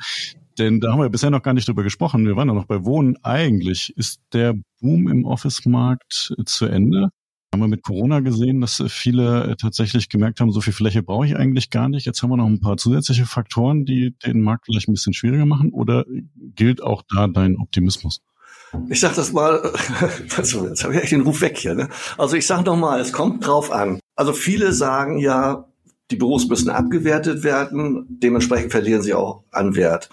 [0.58, 2.26] Denn da haben wir bisher noch gar nicht drüber gesprochen.
[2.26, 3.18] Wir waren ja noch bei Wohnen.
[3.24, 7.10] Eigentlich ist der Boom im Office-Markt zu Ende
[7.54, 11.26] haben wir mit Corona gesehen, dass viele äh, tatsächlich gemerkt haben, so viel Fläche brauche
[11.26, 12.06] ich eigentlich gar nicht.
[12.06, 15.46] Jetzt haben wir noch ein paar zusätzliche Faktoren, die den Markt vielleicht ein bisschen schwieriger
[15.46, 15.72] machen.
[15.72, 16.06] Oder
[16.56, 18.22] gilt auch da dein Optimismus?
[18.90, 19.72] Ich sag das mal,
[20.20, 21.74] jetzt habe ich echt den Ruf weg hier.
[21.74, 21.90] Ne?
[22.18, 24.00] Also ich sage noch mal, es kommt drauf an.
[24.16, 25.66] Also viele sagen ja,
[26.12, 30.10] die Büros müssen abgewertet werden, dementsprechend verlieren sie auch an Wert.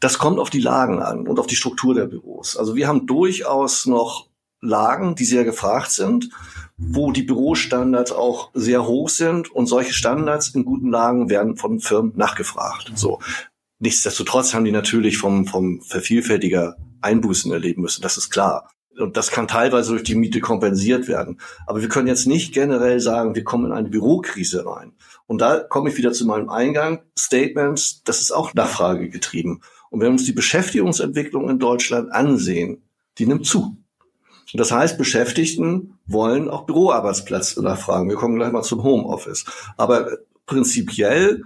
[0.00, 2.56] Das kommt auf die Lagen an und auf die Struktur der Büros.
[2.56, 4.26] Also wir haben durchaus noch
[4.62, 6.30] Lagen, die sehr gefragt sind
[6.82, 11.80] wo die Bürostandards auch sehr hoch sind und solche Standards in guten Lagen werden von
[11.80, 12.92] Firmen nachgefragt.
[12.94, 13.20] So.
[13.78, 18.02] Nichtsdestotrotz haben die natürlich vom, vom Vervielfältiger Einbußen erleben müssen.
[18.02, 18.70] Das ist klar.
[18.98, 21.40] Und das kann teilweise durch die Miete kompensiert werden.
[21.66, 24.92] Aber wir können jetzt nicht generell sagen, wir kommen in eine Bürokrise rein.
[25.26, 27.00] Und da komme ich wieder zu meinem Eingang.
[27.18, 29.62] Statements, das ist auch Nachfrage getrieben.
[29.90, 32.82] Und wenn wir uns die Beschäftigungsentwicklung in Deutschland ansehen,
[33.18, 33.81] die nimmt zu.
[34.52, 38.08] Und das heißt, Beschäftigten wollen auch Büroarbeitsplatz nachfragen.
[38.08, 39.44] Wir kommen gleich mal zum Homeoffice.
[39.76, 41.44] Aber prinzipiell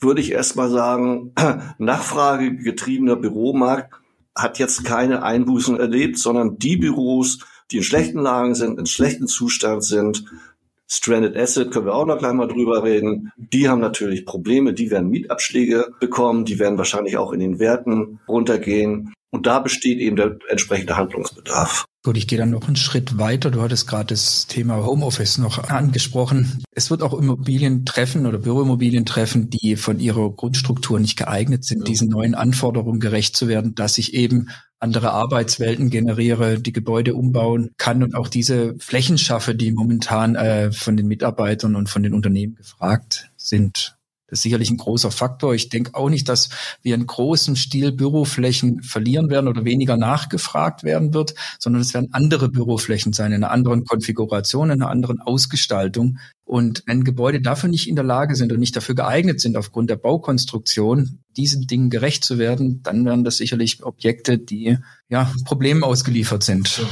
[0.00, 1.32] würde ich erstmal sagen,
[1.78, 3.94] nachfragegetriebener Büromarkt
[4.34, 9.26] hat jetzt keine Einbußen erlebt, sondern die Büros, die in schlechten Lagen sind, in schlechten
[9.26, 10.24] Zustand sind,
[10.90, 13.30] Stranded Asset können wir auch noch gleich mal drüber reden.
[13.36, 18.20] Die haben natürlich Probleme, die werden Mietabschläge bekommen, die werden wahrscheinlich auch in den Werten
[18.26, 19.12] runtergehen.
[19.30, 21.84] Und da besteht eben der entsprechende Handlungsbedarf.
[22.02, 23.50] Gut, ich gehe dann noch einen Schritt weiter.
[23.50, 26.62] Du hattest gerade das Thema Homeoffice noch angesprochen.
[26.72, 31.80] Es wird auch Immobilien treffen oder Büroimmobilien treffen, die von ihrer Grundstruktur nicht geeignet sind,
[31.80, 31.84] ja.
[31.84, 37.70] diesen neuen Anforderungen gerecht zu werden, dass ich eben andere Arbeitswelten generiere, die Gebäude umbauen
[37.76, 42.14] kann und auch diese Flächen schaffe, die momentan äh, von den Mitarbeitern und von den
[42.14, 43.97] Unternehmen gefragt sind.
[44.28, 45.54] Das ist sicherlich ein großer Faktor.
[45.54, 46.50] Ich denke auch nicht, dass
[46.82, 52.10] wir in großem Stil Büroflächen verlieren werden oder weniger nachgefragt werden wird, sondern es werden
[52.12, 56.18] andere Büroflächen sein, in einer anderen Konfiguration, in einer anderen Ausgestaltung.
[56.44, 59.88] Und wenn Gebäude dafür nicht in der Lage sind und nicht dafür geeignet sind, aufgrund
[59.88, 64.76] der Baukonstruktion, diesen Dingen gerecht zu werden, dann werden das sicherlich Objekte, die
[65.08, 66.82] ja Problemen ausgeliefert sind.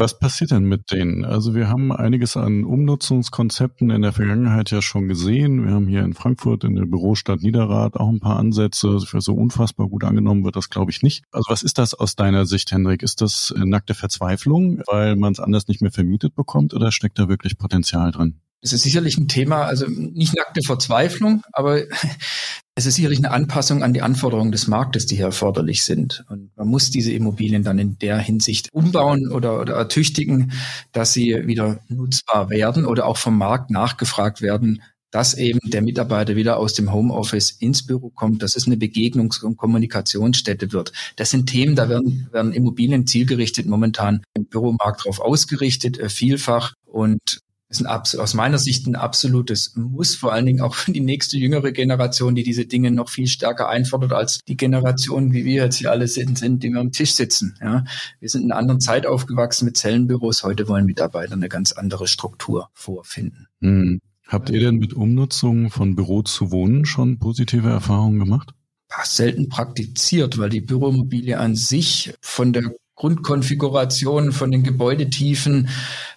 [0.00, 1.24] Was passiert denn mit denen?
[1.24, 5.64] Also wir haben einiges an Umnutzungskonzepten in der Vergangenheit ja schon gesehen.
[5.64, 9.00] Wir haben hier in Frankfurt in der Bürostadt Niederrad auch ein paar Ansätze.
[9.00, 11.24] Für so unfassbar gut angenommen wird das, glaube ich, nicht.
[11.32, 13.02] Also was ist das aus deiner Sicht, Hendrik?
[13.02, 17.28] Ist das nackte Verzweiflung, weil man es anders nicht mehr vermietet bekommt oder steckt da
[17.28, 18.40] wirklich Potenzial drin?
[18.60, 21.82] Es ist sicherlich ein Thema, also nicht nackte Verzweiflung, aber
[22.74, 26.24] es ist sicherlich eine Anpassung an die Anforderungen des Marktes, die hier erforderlich sind.
[26.28, 30.52] Und man muss diese Immobilien dann in der Hinsicht umbauen oder, oder ertüchtigen,
[30.92, 36.36] dass sie wieder nutzbar werden oder auch vom Markt nachgefragt werden, dass eben der Mitarbeiter
[36.36, 40.92] wieder aus dem Homeoffice ins Büro kommt, dass es eine Begegnungs- und Kommunikationsstätte wird.
[41.16, 46.74] Das sind Themen, da werden, werden Immobilien zielgerichtet momentan im Büromarkt darauf ausgerichtet, äh, vielfach.
[46.84, 51.00] Und ist ein, aus meiner Sicht ein absolutes Muss, vor allen Dingen auch für die
[51.00, 55.64] nächste jüngere Generation, die diese Dinge noch viel stärker einfordert als die Generation, wie wir
[55.64, 57.56] jetzt hier alle sind, sind die wir am Tisch sitzen.
[57.60, 57.84] Ja,
[58.20, 60.42] wir sind in einer anderen Zeit aufgewachsen mit Zellenbüros.
[60.42, 63.48] Heute wollen Mitarbeiter eine ganz andere Struktur vorfinden.
[63.60, 64.00] Hm.
[64.26, 68.52] Habt ihr denn mit Umnutzung von Büro zu Wohnen schon positive Erfahrungen gemacht?
[69.04, 75.68] selten praktiziert, weil die Büroimmobilie an sich von der Grundkonfiguration, von den Gebäudetiefen,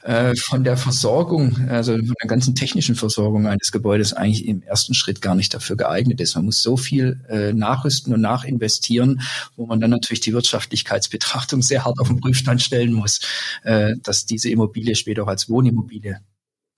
[0.02, 4.96] äh, von der Versorgung, also von der ganzen technischen Versorgung eines Gebäudes eigentlich im ersten
[4.96, 6.36] Schritt gar nicht dafür geeignet ist.
[6.36, 9.22] Man muss so viel äh, nachrüsten und nachinvestieren,
[9.56, 13.20] wo man dann natürlich die Wirtschaftlichkeitsbetrachtung sehr hart auf den Prüfstand stellen muss,
[13.64, 16.20] äh, dass diese Immobilie später auch als Wohnimmobilie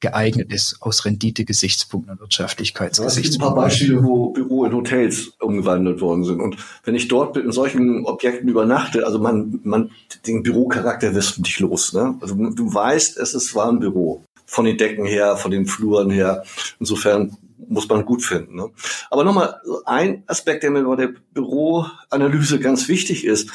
[0.03, 3.23] geeignet ist aus Rendite-Gesichtspunkten und Wirtschaftlichkeitsgesichtspunkten.
[3.23, 6.41] Es gibt ein paar Beispiele, wo Büro in Hotels umgewandelt worden sind.
[6.41, 9.91] Und wenn ich dort in solchen Objekten übernachte, also man, man
[10.27, 11.93] den Bürocharakter wirst du nicht los.
[11.93, 12.15] Ne?
[12.19, 14.23] Also du weißt, es ist, war ein Büro.
[14.45, 16.43] Von den Decken her, von den Fluren her.
[16.79, 17.37] Insofern
[17.69, 18.55] muss man gut finden.
[18.55, 18.69] Ne?
[19.09, 23.49] Aber nochmal ein Aspekt, der mir bei der Büroanalyse ganz wichtig ist.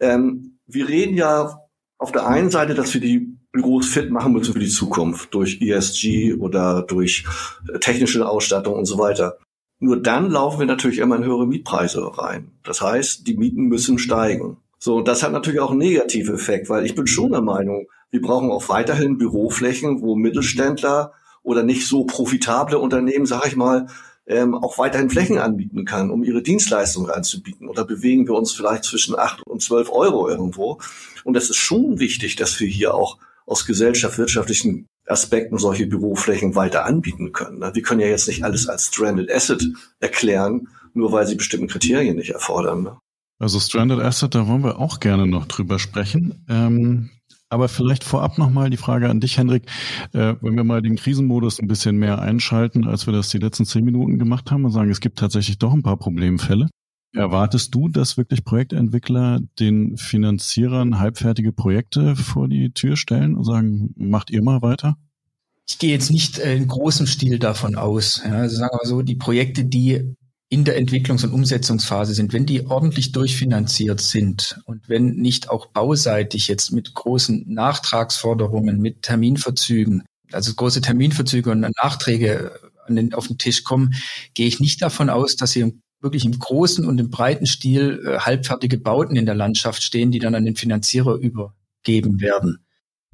[0.00, 1.60] Ähm, wir reden ja
[1.98, 5.62] auf der einen Seite, dass wir die Büros fit machen müssen für die Zukunft durch
[5.62, 7.24] ESG oder durch
[7.72, 9.38] äh, technische Ausstattung und so weiter.
[9.78, 12.50] Nur dann laufen wir natürlich immer in höhere Mietpreise rein.
[12.64, 14.56] Das heißt, die Mieten müssen steigen.
[14.78, 18.20] So, das hat natürlich auch einen negativen Effekt, weil ich bin schon der Meinung, wir
[18.20, 21.12] brauchen auch weiterhin Büroflächen, wo Mittelständler
[21.42, 23.86] oder nicht so profitable Unternehmen, sag ich mal,
[24.26, 27.68] ähm, auch weiterhin Flächen anbieten kann, um ihre Dienstleistungen anzubieten.
[27.68, 30.80] Oder bewegen wir uns vielleicht zwischen acht und zwölf Euro irgendwo.
[31.22, 36.54] Und es ist schon wichtig, dass wir hier auch aus gesellschaft wirtschaftlichen Aspekten solche Büroflächen
[36.54, 37.60] weiter anbieten können.
[37.60, 39.64] Wir können ja jetzt nicht alles als Stranded Asset
[40.00, 42.82] erklären, nur weil sie bestimmten Kriterien nicht erfordern.
[42.82, 42.98] Ne?
[43.38, 46.44] Also Stranded Asset, da wollen wir auch gerne noch drüber sprechen.
[46.48, 47.10] Ähm,
[47.50, 49.64] aber vielleicht vorab nochmal die Frage an dich, Hendrik.
[50.12, 53.66] Äh, wenn wir mal den Krisenmodus ein bisschen mehr einschalten, als wir das die letzten
[53.66, 56.68] zehn Minuten gemacht haben und sagen, es gibt tatsächlich doch ein paar Problemfälle.
[57.14, 63.94] Erwartest du, dass wirklich Projektentwickler den Finanzierern halbfertige Projekte vor die Tür stellen und sagen,
[63.96, 64.96] macht ihr mal weiter?
[65.66, 68.20] Ich gehe jetzt nicht in großem Stil davon aus.
[68.24, 70.16] Ja, also sagen wir so, die Projekte, die
[70.48, 75.66] in der Entwicklungs- und Umsetzungsphase sind, wenn die ordentlich durchfinanziert sind und wenn nicht auch
[75.66, 82.52] bauseitig jetzt mit großen Nachtragsforderungen, mit Terminverzügen, also große Terminverzüge und Nachträge
[82.88, 83.94] den, auf den Tisch kommen,
[84.34, 88.18] gehe ich nicht davon aus, dass sie wirklich im großen und im breiten Stil äh,
[88.18, 92.64] halbfertige Bauten in der Landschaft stehen, die dann an den Finanzierer übergeben werden.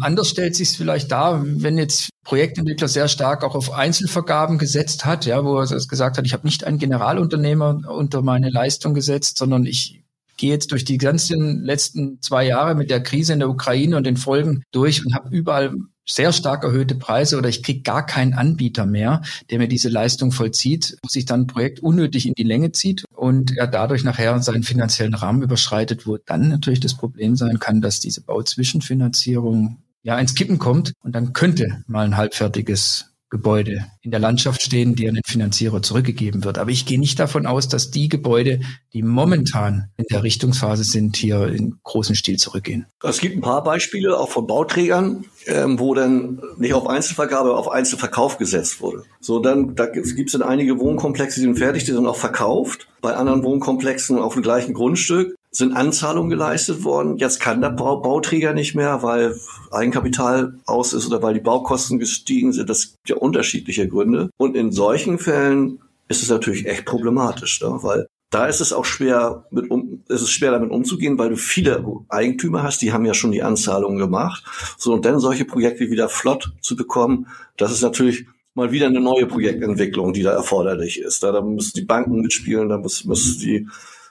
[0.03, 5.05] Anders stellt sich es vielleicht dar, wenn jetzt Projektentwickler sehr stark auch auf Einzelvergaben gesetzt
[5.05, 9.37] hat, ja, wo er gesagt hat, ich habe nicht einen Generalunternehmer unter meine Leistung gesetzt,
[9.37, 10.03] sondern ich
[10.39, 14.05] gehe jetzt durch die ganzen letzten zwei Jahre mit der Krise in der Ukraine und
[14.05, 15.75] den Folgen durch und habe überall
[16.13, 20.33] sehr stark erhöhte Preise oder ich kriege gar keinen Anbieter mehr, der mir diese Leistung
[20.33, 24.63] vollzieht, sich dann ein Projekt unnötig in die Länge zieht und er dadurch nachher seinen
[24.63, 30.35] finanziellen Rahmen überschreitet, wo dann natürlich das Problem sein kann, dass diese Bauzwischenfinanzierung ja ins
[30.35, 35.15] Kippen kommt und dann könnte mal ein halbfertiges Gebäude in der Landschaft stehen, die an
[35.15, 36.59] den Finanzierer zurückgegeben wird.
[36.59, 38.61] Aber ich gehe nicht davon aus, dass die Gebäude,
[38.93, 42.87] die momentan in der Richtungsphase sind, hier in großen Stil zurückgehen.
[43.03, 47.71] Es gibt ein paar Beispiele auch von Bauträgern, ähm, wo dann nicht auf Einzelvergabe, auf
[47.71, 49.05] Einzelverkauf gesetzt wurde.
[49.21, 52.89] So, dann da gibt es dann einige Wohnkomplexe, die sind fertig, die sind auch verkauft.
[53.01, 57.17] Bei anderen Wohnkomplexen auf dem gleichen Grundstück sind Anzahlungen geleistet worden.
[57.17, 59.37] Jetzt kann der Bauträger nicht mehr, weil
[59.71, 62.71] Eigenkapital aus ist oder weil die Baukosten gestiegen sind.
[62.71, 64.31] Das gibt ja unterschiedliche Gründe.
[64.37, 67.79] Und in solchen Fällen ist es natürlich echt problematisch, ne?
[67.83, 71.37] weil da ist es auch schwer, mit um, ist es schwer damit umzugehen, weil du
[71.37, 74.45] viele Eigentümer hast, die haben ja schon die Anzahlungen gemacht.
[74.79, 79.01] So, und dann solche Projekte wieder flott zu bekommen, das ist natürlich mal wieder eine
[79.01, 81.25] neue Projektentwicklung, die da erforderlich ist.
[81.25, 83.67] Da, da müssen die Banken mitspielen, da müssen, müssen die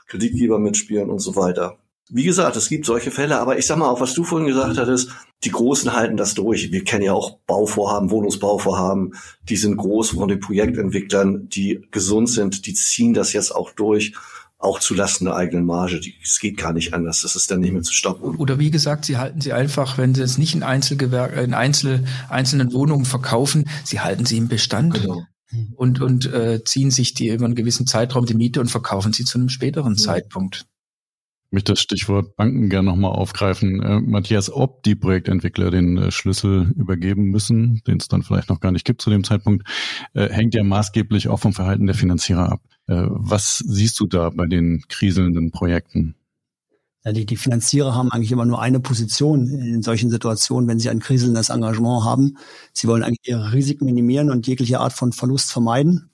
[0.09, 1.77] Kreditgeber mitspielen und so weiter.
[2.11, 4.79] Wie gesagt, es gibt solche Fälle, aber ich sag mal auch, was du vorhin gesagt
[4.79, 5.11] hattest,
[5.43, 6.71] die Großen halten das durch.
[6.71, 12.65] Wir kennen ja auch Bauvorhaben, Wohnungsbauvorhaben, die sind groß von den Projektentwicklern, die gesund sind,
[12.65, 14.15] die ziehen das jetzt auch durch,
[14.57, 16.01] auch zulasten der eigenen Marge.
[16.23, 18.37] Es geht gar nicht anders, das ist dann nicht mehr zu stoppen.
[18.37, 22.05] Oder wie gesagt, sie halten sie einfach, wenn sie es nicht in Einzelgewerk, in Einzel,
[22.27, 24.95] einzelnen Wohnungen verkaufen, sie halten sie im Bestand.
[24.95, 25.25] Genau
[25.75, 29.25] und, und äh, ziehen sich die über einen gewissen Zeitraum die Miete und verkaufen sie
[29.25, 30.03] zu einem späteren ja.
[30.03, 30.65] Zeitpunkt.
[31.47, 33.81] Ich möchte das Stichwort Banken gerne nochmal aufgreifen.
[33.81, 38.59] Äh, Matthias, ob die Projektentwickler den äh, Schlüssel übergeben müssen, den es dann vielleicht noch
[38.59, 39.67] gar nicht gibt zu dem Zeitpunkt,
[40.13, 42.61] äh, hängt ja maßgeblich auch vom Verhalten der Finanzierer ab.
[42.85, 46.13] Äh, was siehst du da bei den kriselnden Projekten?
[47.13, 50.99] Die, die Finanzierer haben eigentlich immer nur eine Position in solchen Situationen, wenn sie ein
[50.99, 52.37] kriselndes Engagement haben.
[52.73, 56.09] Sie wollen eigentlich ihre Risiken minimieren und jegliche Art von Verlust vermeiden.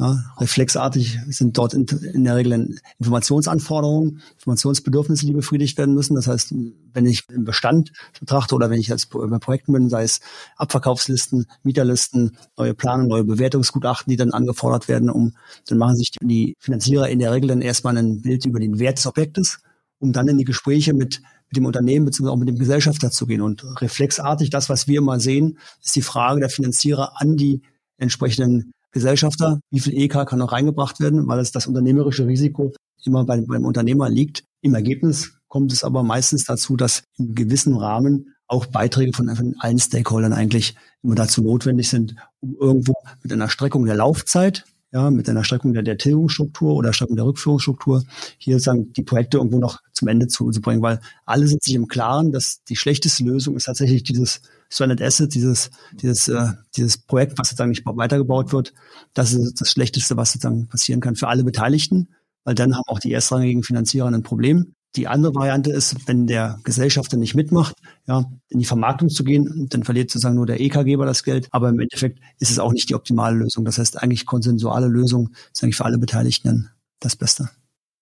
[0.00, 6.14] Ja, reflexartig sind dort in, in, der Regel Informationsanforderungen, Informationsbedürfnisse, die befriedigt werden müssen.
[6.14, 6.54] Das heißt,
[6.94, 10.20] wenn ich im Bestand betrachte oder wenn ich als bei Projekten bin, sei es
[10.56, 15.34] Abverkaufslisten, Mieterlisten, neue Planungen, neue Bewertungsgutachten, die dann angefordert werden, um
[15.68, 18.96] dann machen sich die Finanzierer in der Regel dann erstmal ein Bild über den Wert
[18.96, 19.58] des Objektes
[20.00, 22.28] um dann in die Gespräche mit, mit dem Unternehmen bzw.
[22.28, 23.40] auch mit dem Gesellschafter zu gehen.
[23.40, 27.62] Und reflexartig, das, was wir immer sehen, ist die Frage der Finanzierer an die
[27.98, 32.72] entsprechenden Gesellschafter, wie viel EK kann noch reingebracht werden, weil es das unternehmerische Risiko
[33.04, 34.42] immer beim, beim Unternehmer liegt.
[34.62, 39.54] Im Ergebnis kommt es aber meistens dazu, dass in gewissem Rahmen auch Beiträge von, von
[39.60, 45.10] allen Stakeholdern eigentlich immer dazu notwendig sind, um irgendwo mit einer Streckung der Laufzeit ja,
[45.10, 48.04] mit einer Streckung der, der Tilgungsstruktur oder Streckung der Rückführungsstruktur,
[48.38, 51.74] hier sagen die Projekte irgendwo noch zum Ende zu, zu bringen, weil alle sind sich
[51.74, 56.98] im Klaren, dass die schlechteste Lösung ist tatsächlich dieses Stranded Asset, dieses, dieses, äh, dieses
[56.98, 58.72] Projekt, was sozusagen nicht weitergebaut wird.
[59.14, 62.08] Das ist das Schlechteste, was sozusagen passieren kann für alle Beteiligten,
[62.44, 64.74] weil dann haben auch die erstrangigen Finanzierer ein Problem.
[64.96, 67.76] Die andere Variante ist, wenn der Gesellschafter nicht mitmacht,
[68.08, 71.48] ja, in die Vermarktung zu gehen, dann verliert sozusagen nur der EK-Geber das Geld.
[71.52, 73.64] Aber im Endeffekt ist es auch nicht die optimale Lösung.
[73.64, 77.50] Das heißt, eigentlich konsensuale Lösung ist eigentlich für alle Beteiligten das Beste.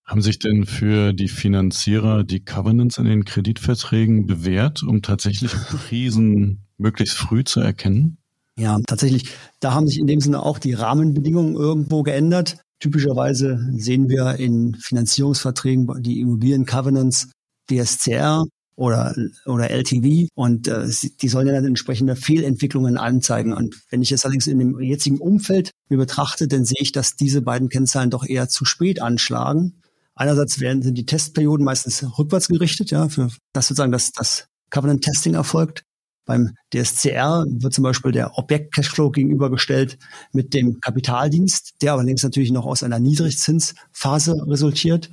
[0.05, 6.63] Haben sich denn für die Finanzierer die Covenants in den Kreditverträgen bewährt, um tatsächlich Krisen
[6.79, 8.17] möglichst früh zu erkennen?
[8.57, 9.31] Ja, tatsächlich.
[9.61, 12.57] Da haben sich in dem Sinne auch die Rahmenbedingungen irgendwo geändert.
[12.81, 17.31] Typischerweise sehen wir in Finanzierungsverträgen die Immobilien-Covenants
[17.71, 18.45] DSCR
[18.77, 19.15] oder,
[19.45, 20.89] oder LTV und äh,
[21.21, 23.53] die sollen ja dann entsprechende Fehlentwicklungen anzeigen.
[23.53, 27.17] Und wenn ich es allerdings in dem jetzigen Umfeld mir betrachte, dann sehe ich, dass
[27.17, 29.83] diese beiden Kennzahlen doch eher zu spät anschlagen.
[30.15, 35.03] Einerseits werden, sind die Testperioden meistens rückwärts gerichtet, ja, für das sozusagen das, das Covenant
[35.03, 35.83] Testing erfolgt.
[36.29, 39.97] Beim DSCR wird zum Beispiel der Objekt-Cashflow gegenübergestellt
[40.31, 45.09] mit dem Kapitaldienst, der allerdings natürlich noch aus einer Niedrigzinsphase resultiert.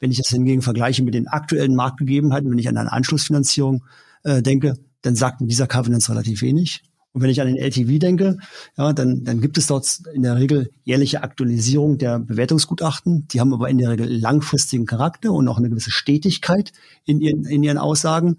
[0.00, 3.84] Wenn ich das hingegen vergleiche mit den aktuellen Marktgegebenheiten, wenn ich an eine Anschlussfinanzierung
[4.22, 6.82] äh, denke, dann sagt dieser Covenants relativ wenig.
[7.12, 8.36] Und wenn ich an den LTV denke,
[8.76, 13.26] ja, dann, dann gibt es dort in der Regel jährliche Aktualisierung der Bewertungsgutachten.
[13.28, 16.72] Die haben aber in der Regel langfristigen Charakter und auch eine gewisse Stetigkeit
[17.06, 18.36] in ihren, in ihren Aussagen.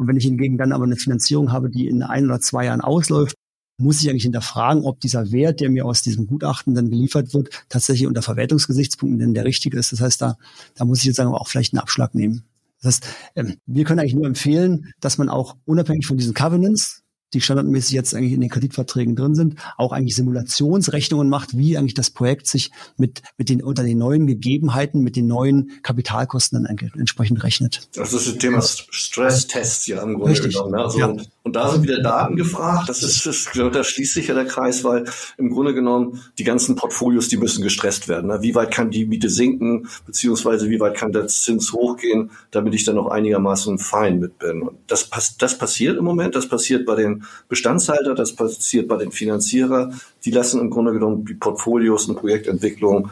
[0.00, 2.80] Und wenn ich hingegen dann aber eine Finanzierung habe, die in ein oder zwei Jahren
[2.80, 3.34] ausläuft,
[3.76, 7.50] muss ich eigentlich hinterfragen, ob dieser Wert, der mir aus diesem Gutachten dann geliefert wird,
[7.68, 9.92] tatsächlich unter Verwertungsgesichtspunkten denn der richtige ist.
[9.92, 10.38] Das heißt, da,
[10.74, 12.44] da muss ich jetzt sagen, auch vielleicht einen Abschlag nehmen.
[12.80, 17.02] Das heißt, ähm, wir können eigentlich nur empfehlen, dass man auch unabhängig von diesen Covenants,
[17.34, 21.94] die standardmäßig jetzt eigentlich in den Kreditverträgen drin sind, auch eigentlich Simulationsrechnungen macht, wie eigentlich
[21.94, 26.78] das Projekt sich mit, mit den, unter den neuen Gegebenheiten, mit den neuen Kapitalkosten dann
[26.96, 27.88] entsprechend rechnet.
[27.94, 30.54] Das ist das Thema Stresstests ja im Grunde Richtig.
[30.54, 30.72] genommen.
[30.72, 30.78] Ne?
[30.78, 31.06] Also, ja.
[31.06, 32.88] und, da sind wieder Daten gefragt.
[32.88, 35.04] Das ist, das, da schließt sich ja der Kreis, weil
[35.36, 38.28] im Grunde genommen die ganzen Portfolios, die müssen gestresst werden.
[38.28, 38.38] Ne?
[38.42, 42.84] Wie weit kann die Miete sinken, beziehungsweise wie weit kann der Zins hochgehen, damit ich
[42.84, 44.62] dann noch einigermaßen fein mit bin.
[44.62, 45.08] Und das,
[45.38, 46.34] das passiert im Moment.
[46.34, 49.92] Das passiert bei den Bestandshalter, das passiert bei den Finanzierer.
[50.24, 53.10] Die lassen im Grunde genommen die Portfolios und Projektentwicklung,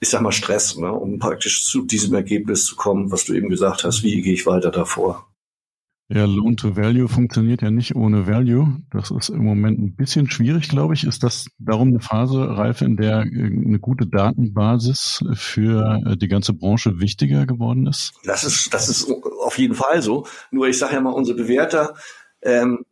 [0.00, 3.48] ich sag mal, Stress, ne, um praktisch zu diesem Ergebnis zu kommen, was du eben
[3.48, 4.02] gesagt hast.
[4.02, 5.26] Wie gehe ich weiter davor?
[6.10, 8.76] Ja, Loan to Value funktioniert ja nicht ohne Value.
[8.90, 11.04] Das ist im Moment ein bisschen schwierig, glaube ich.
[11.04, 16.28] Ist das darum eine Phase, Ralf, in der äh, eine gute Datenbasis für äh, die
[16.28, 18.12] ganze Branche wichtiger geworden ist?
[18.24, 19.10] Das ist, das ist
[19.44, 20.26] auf jeden Fall so.
[20.50, 21.94] Nur ich sage ja mal, unsere Bewerter,
[22.42, 22.84] ähm,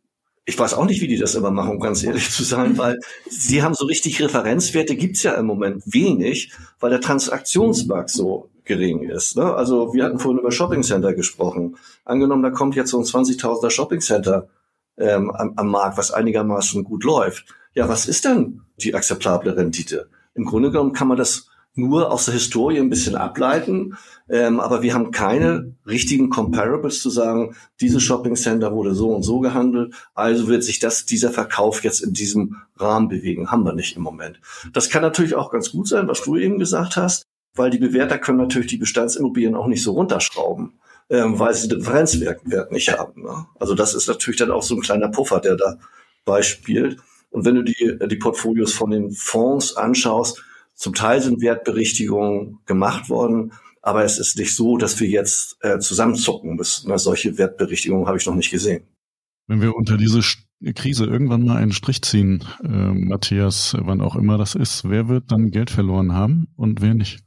[0.45, 2.99] ich weiß auch nicht, wie die das immer machen, um ganz ehrlich zu sein, weil
[3.29, 9.03] sie haben so richtig Referenzwerte, gibt's ja im Moment wenig, weil der Transaktionsmarkt so gering
[9.09, 9.37] ist.
[9.37, 9.53] Ne?
[9.53, 11.77] Also wir hatten vorhin über Shopping Center gesprochen.
[12.05, 14.47] Angenommen, da kommt jetzt so ein 20.000er Shopping Center
[14.97, 17.45] ähm, am, am Markt, was einigermaßen gut läuft.
[17.73, 20.09] Ja, was ist denn die akzeptable Rendite?
[20.35, 23.97] Im Grunde genommen kann man das nur aus der Historie ein bisschen ableiten,
[24.29, 29.23] ähm, aber wir haben keine richtigen Comparables zu sagen, dieses Shopping Center wurde so und
[29.23, 33.51] so gehandelt, also wird sich das, dieser Verkauf jetzt in diesem Rahmen bewegen.
[33.51, 34.39] Haben wir nicht im Moment.
[34.71, 38.17] Das kann natürlich auch ganz gut sein, was du eben gesagt hast weil die Bewerter
[38.17, 40.73] können natürlich die Bestandsimmobilien auch nicht so runterschrauben,
[41.09, 43.23] ähm, weil sie den Differenzwert nicht haben.
[43.23, 43.45] Ne?
[43.59, 45.77] Also das ist natürlich dann auch so ein kleiner Puffer, der da
[46.25, 46.97] beispielt.
[47.29, 50.43] Und wenn du die, die Portfolios von den Fonds anschaust,
[50.83, 55.79] zum Teil sind Wertberichtigungen gemacht worden, aber es ist nicht so, dass wir jetzt äh,
[55.79, 56.89] zusammenzucken müssen.
[56.89, 58.83] Na, solche Wertberichtigungen habe ich noch nicht gesehen.
[59.47, 60.19] Wenn wir unter diese
[60.75, 65.31] Krise irgendwann mal einen Strich ziehen, äh, Matthias, wann auch immer das ist, wer wird
[65.31, 67.23] dann Geld verloren haben und wer nicht?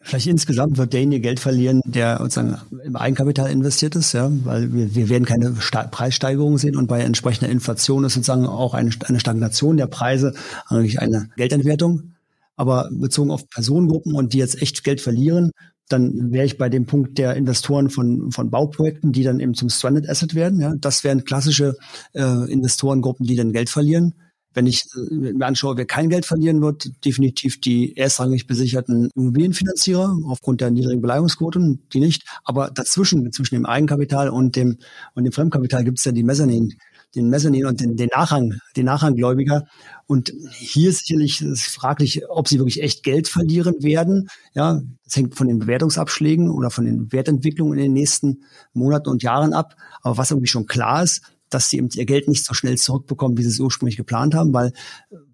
[0.00, 4.94] Vielleicht insgesamt wird derjenige Geld verlieren, der sozusagen im Eigenkapital investiert ist, ja, weil wir,
[4.94, 9.20] wir werden keine Sta Preissteigerung sehen und bei entsprechender Inflation ist sozusagen auch eine, eine
[9.20, 10.32] Stagnation der Preise
[10.68, 12.13] eigentlich eine Geldentwertung.
[12.56, 15.50] Aber bezogen auf Personengruppen und die jetzt echt Geld verlieren,
[15.88, 19.68] dann wäre ich bei dem Punkt der Investoren von, von Bauprojekten, die dann eben zum
[19.68, 20.60] Stranded Asset werden.
[20.60, 21.76] Ja, das wären klassische
[22.14, 24.14] äh, Investorengruppen, die dann Geld verlieren.
[24.54, 30.18] Wenn ich äh, mir anschaue, wer kein Geld verlieren wird, definitiv die erstrangig besicherten Immobilienfinanzierer
[30.26, 32.24] aufgrund der niedrigen Beleihungsquoten, die nicht.
[32.44, 34.78] Aber dazwischen, zwischen dem Eigenkapital und dem,
[35.14, 36.74] und dem Fremdkapital gibt es ja die Mezzanin,
[37.14, 39.66] den Mezzanin und den, den Nachrang, den Nachranggläubiger.
[40.06, 44.28] Und hier ist sicherlich ist fraglich, ob sie wirklich echt Geld verlieren werden.
[44.54, 49.22] Ja, das hängt von den Bewertungsabschlägen oder von den Wertentwicklungen in den nächsten Monaten und
[49.22, 49.76] Jahren ab.
[50.02, 53.38] Aber was irgendwie schon klar ist, dass sie eben ihr Geld nicht so schnell zurückbekommen,
[53.38, 54.72] wie sie es ursprünglich geplant haben, weil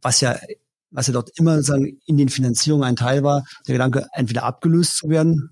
[0.03, 0.37] was ja
[0.93, 4.97] was ja dort immer sagen in den Finanzierungen ein Teil war, der Gedanke, entweder abgelöst
[4.97, 5.51] zu werden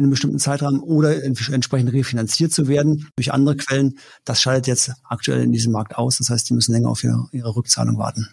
[0.00, 3.98] in einem bestimmten Zeitraum oder entsprechend refinanziert zu werden durch andere Quellen.
[4.24, 6.16] Das schaltet jetzt aktuell in diesem Markt aus.
[6.16, 8.26] Das heißt, die müssen länger auf ihre, ihre Rückzahlung warten.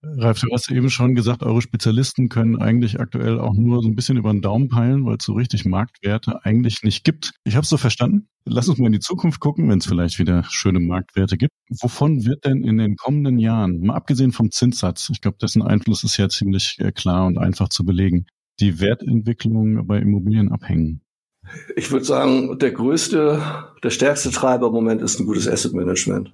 [0.00, 3.96] Ralf, du hast eben schon gesagt, eure Spezialisten können eigentlich aktuell auch nur so ein
[3.96, 7.32] bisschen über den Daumen peilen, weil es so richtig Marktwerte eigentlich nicht gibt.
[7.42, 8.28] Ich habe es so verstanden.
[8.44, 11.52] Lass uns mal in die Zukunft gucken, wenn es vielleicht wieder schöne Marktwerte gibt.
[11.80, 16.04] Wovon wird denn in den kommenden Jahren, mal abgesehen vom Zinssatz, ich glaube, dessen Einfluss
[16.04, 18.26] ist ja ziemlich äh, klar und einfach zu belegen,
[18.60, 21.02] die Wertentwicklung bei Immobilien abhängen?
[21.76, 23.42] Ich würde sagen, der größte,
[23.82, 26.32] der stärkste Treiber im Moment ist ein gutes Asset Management.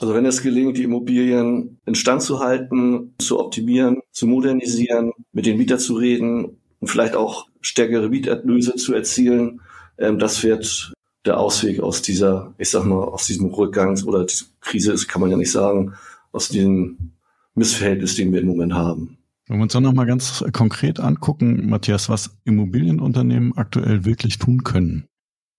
[0.00, 5.58] Also wenn es gelingt, die Immobilien instand zu halten, zu optimieren, zu modernisieren, mit den
[5.58, 9.60] Mietern zu reden und vielleicht auch stärkere Mieterlöse zu erzielen,
[9.98, 10.92] ähm, das wird
[11.24, 14.24] der Ausweg aus dieser, ich sag mal, aus diesem Rückgangs- oder
[14.60, 15.94] Krise ist, kann man ja nicht sagen,
[16.32, 17.12] aus diesem
[17.54, 19.17] Missverhältnis, den wir im Moment haben.
[19.48, 25.08] Wenn wir uns dann nochmal ganz konkret angucken, Matthias, was Immobilienunternehmen aktuell wirklich tun können.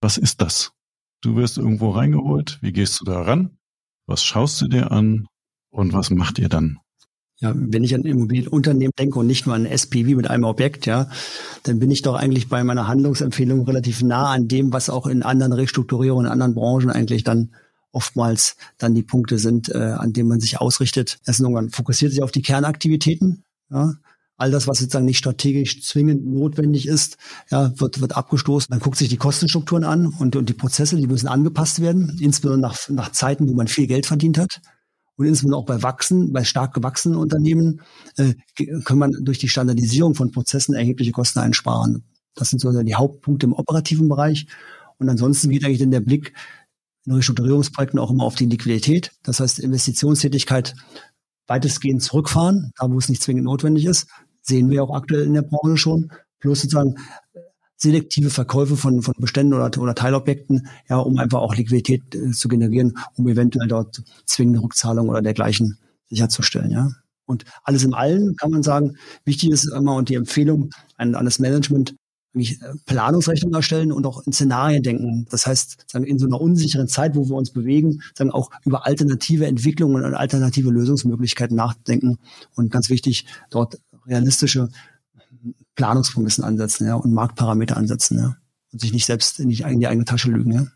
[0.00, 0.72] Was ist das?
[1.22, 2.58] Du wirst irgendwo reingeholt.
[2.62, 3.58] Wie gehst du da ran?
[4.06, 5.26] Was schaust du dir an
[5.70, 6.78] und was macht ihr dann?
[7.40, 11.10] Ja, wenn ich an Immobilienunternehmen denke und nicht nur an SPV mit einem Objekt, ja,
[11.64, 15.22] dann bin ich doch eigentlich bei meiner Handlungsempfehlung relativ nah an dem, was auch in
[15.22, 17.54] anderen Restrukturierungen, in anderen Branchen eigentlich dann
[17.92, 21.18] oftmals dann die Punkte sind, äh, an denen man sich ausrichtet.
[21.26, 23.94] Erstens, man fokussiert sich auf die Kernaktivitäten, ja,
[24.40, 27.18] all das, was sozusagen nicht strategisch zwingend notwendig ist,
[27.50, 28.68] ja, wird, wird abgestoßen.
[28.70, 32.70] Man guckt sich die Kostenstrukturen an und, und die Prozesse, die müssen angepasst werden, insbesondere
[32.70, 34.62] nach, nach Zeiten, wo man viel Geld verdient hat.
[35.16, 37.82] Und insbesondere auch bei wachsen, bei stark gewachsenen Unternehmen
[38.16, 38.32] äh,
[38.84, 42.04] kann man durch die Standardisierung von Prozessen erhebliche Kosten einsparen.
[42.34, 44.46] Das sind so die Hauptpunkte im operativen Bereich.
[44.96, 46.32] Und ansonsten geht eigentlich dann der Blick
[47.04, 49.12] in Restrukturierungsprojekten auch immer auf die Liquidität.
[49.22, 50.74] Das heißt, Investitionstätigkeit
[51.50, 54.06] weitestgehend zurückfahren, da wo es nicht zwingend notwendig ist,
[54.40, 56.12] sehen wir auch aktuell in der Branche schon.
[56.38, 56.94] Plus sozusagen
[57.76, 62.48] selektive Verkäufe von, von Beständen oder, oder Teilobjekten, ja, um einfach auch Liquidität äh, zu
[62.48, 65.78] generieren, um eventuell dort zwingende Rückzahlungen oder dergleichen
[66.08, 66.90] sicherzustellen, ja.
[67.26, 71.24] Und alles in allem kann man sagen, wichtig ist immer und die Empfehlung an, an
[71.24, 71.94] das Management, äh,
[72.86, 75.26] Planungsrechnung erstellen und auch in Szenarien denken.
[75.30, 78.86] Das heißt, sagen, in so einer unsicheren Zeit, wo wir uns bewegen, sagen auch über
[78.86, 82.18] alternative Entwicklungen und alternative Lösungsmöglichkeiten nachdenken.
[82.54, 84.68] Und ganz wichtig, dort realistische
[85.74, 88.36] Planungsprämissen ansetzen, ja, und Marktparameter ansetzen, ja.
[88.72, 90.66] Und sich nicht selbst in die, in die eigene Tasche lügen, ja.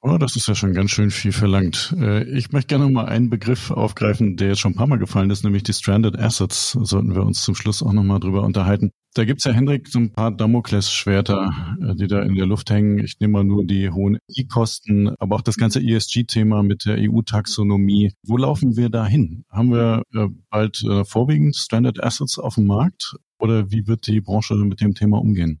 [0.00, 1.94] Oh, das ist ja schon ganz schön viel verlangt.
[1.98, 5.30] Äh, ich möchte gerne mal einen Begriff aufgreifen, der jetzt schon ein paar Mal gefallen
[5.30, 6.72] ist, nämlich die Stranded Assets.
[6.72, 8.90] Sollten wir uns zum Schluss auch nochmal drüber unterhalten.
[9.16, 12.98] Da gibt's ja, Hendrik, so ein paar Damoklesschwerter, äh, die da in der Luft hängen.
[12.98, 18.12] Ich nehme mal nur die hohen E-Kosten, aber auch das ganze ESG-Thema mit der EU-Taxonomie.
[18.26, 19.44] Wo laufen wir da hin?
[19.50, 23.14] Haben wir äh, bald vorwiegend Stranded Assets auf dem Markt?
[23.38, 25.60] Oder wie wird die Branche mit dem Thema umgehen?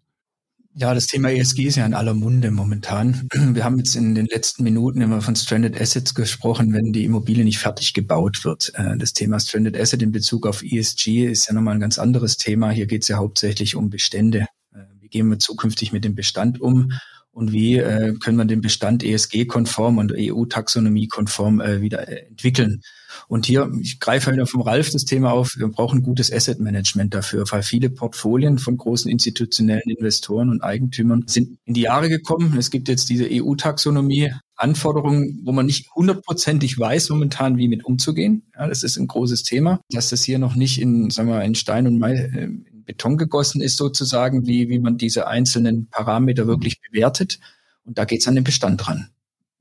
[0.76, 3.28] Ja, das Thema ESG ist ja in aller Munde momentan.
[3.32, 7.44] Wir haben jetzt in den letzten Minuten immer von Stranded Assets gesprochen, wenn die Immobilie
[7.44, 8.72] nicht fertig gebaut wird.
[8.74, 12.38] Äh, das Thema Stranded Asset in Bezug auf ESG ist ja nochmal ein ganz anderes
[12.38, 12.70] Thema.
[12.70, 14.48] Hier geht es ja hauptsächlich um Bestände.
[14.72, 16.90] Äh, wie gehen wir zukünftig mit dem Bestand um?
[17.30, 22.80] Und wie äh, können wir den Bestand ESG-konform und EU-Taxonomie-konform wieder entwickeln?
[23.28, 27.14] Und hier, ich greife wieder vom Ralf das Thema auf, wir brauchen gutes Asset Management
[27.14, 32.56] dafür, weil viele Portfolien von großen institutionellen Investoren und Eigentümern sind in die Jahre gekommen.
[32.58, 38.44] Es gibt jetzt diese EU-Taxonomie, Anforderungen, wo man nicht hundertprozentig weiß momentan, wie mit umzugehen.
[38.56, 41.54] Ja, das ist ein großes Thema, dass das hier noch nicht in, sagen wir, in
[41.54, 46.46] Stein und Mai, äh, in Beton gegossen ist sozusagen, wie, wie man diese einzelnen Parameter
[46.46, 47.40] wirklich bewertet.
[47.84, 49.08] Und da geht es an den Bestand dran.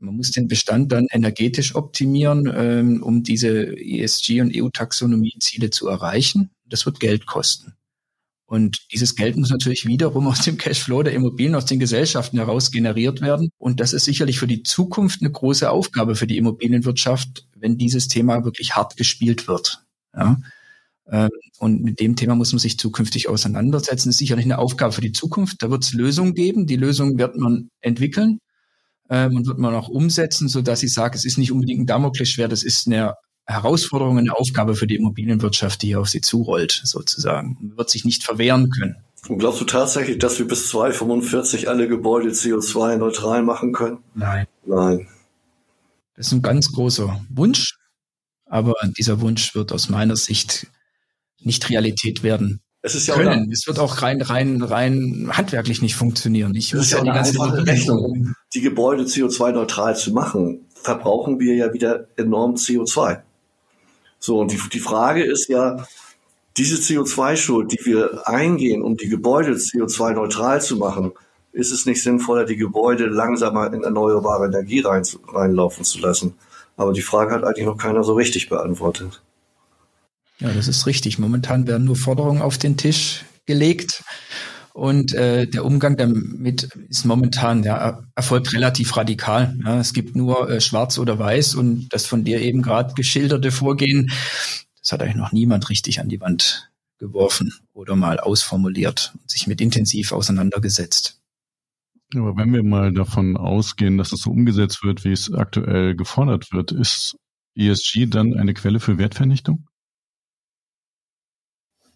[0.03, 6.49] Man muss den Bestand dann energetisch optimieren, ähm, um diese ESG- und EU-Taxonomie-Ziele zu erreichen.
[6.65, 7.73] Das wird Geld kosten.
[8.45, 12.69] Und dieses Geld muss natürlich wiederum aus dem Cashflow der Immobilien, aus den Gesellschaften heraus
[12.69, 13.49] generiert werden.
[13.57, 18.09] Und das ist sicherlich für die Zukunft eine große Aufgabe für die Immobilienwirtschaft, wenn dieses
[18.09, 19.85] Thema wirklich hart gespielt wird.
[20.13, 20.37] Ja.
[21.07, 21.29] Ähm,
[21.59, 24.09] und mit dem Thema muss man sich zukünftig auseinandersetzen.
[24.09, 25.63] Das ist sicherlich eine Aufgabe für die Zukunft.
[25.63, 26.67] Da wird es Lösungen geben.
[26.67, 28.39] Die Lösungen wird man entwickeln
[29.13, 31.85] ähm, und wird man auch umsetzen, so dass ich sage, es ist nicht unbedingt ein
[31.85, 33.13] Damoklesschwert, das ist eine
[33.45, 37.57] Herausforderung, eine Aufgabe für die Immobilienwirtschaft, die hier auf sie zurollt, sozusagen.
[37.61, 38.95] Man wird sich nicht verwehren können.
[39.29, 43.99] Und glaubst du tatsächlich, dass wir bis 2045 alle Gebäude CO2-neutral machen können?
[44.15, 44.47] Nein.
[44.65, 45.07] Nein.
[46.15, 47.77] Das ist ein ganz großer Wunsch,
[48.47, 50.67] aber dieser Wunsch wird aus meiner Sicht
[51.39, 52.62] nicht Realität werden.
[52.85, 53.49] Es ist ja können.
[53.49, 56.53] Es wird auch rein, rein, rein handwerklich nicht funktionieren.
[56.53, 58.35] Ich muss ja, ja die ganze Rechnung.
[58.53, 63.21] Die Gebäude CO2-neutral zu machen, verbrauchen wir ja wieder enorm CO2.
[64.19, 65.87] So, und die, die Frage ist ja,
[66.57, 71.13] diese CO2-Schuld, die wir eingehen, um die Gebäude CO2-neutral zu machen,
[71.53, 76.35] ist es nicht sinnvoller, die Gebäude langsamer in erneuerbare Energie rein, reinlaufen zu lassen?
[76.75, 79.21] Aber die Frage hat eigentlich noch keiner so richtig beantwortet.
[80.43, 81.19] Ja, das ist richtig.
[81.19, 84.03] Momentan werden nur Forderungen auf den Tisch gelegt.
[84.73, 89.57] Und äh, der Umgang damit ist momentan ja, erfolgt relativ radikal.
[89.63, 93.51] Ja, es gibt nur äh, Schwarz oder Weiß und das von dir eben gerade geschilderte
[93.51, 94.11] Vorgehen,
[94.81, 99.47] das hat eigentlich noch niemand richtig an die Wand geworfen oder mal ausformuliert und sich
[99.47, 101.21] mit intensiv auseinandergesetzt.
[102.15, 106.51] Aber wenn wir mal davon ausgehen, dass es so umgesetzt wird, wie es aktuell gefordert
[106.51, 107.15] wird, ist
[107.55, 109.67] ESG dann eine Quelle für Wertvernichtung?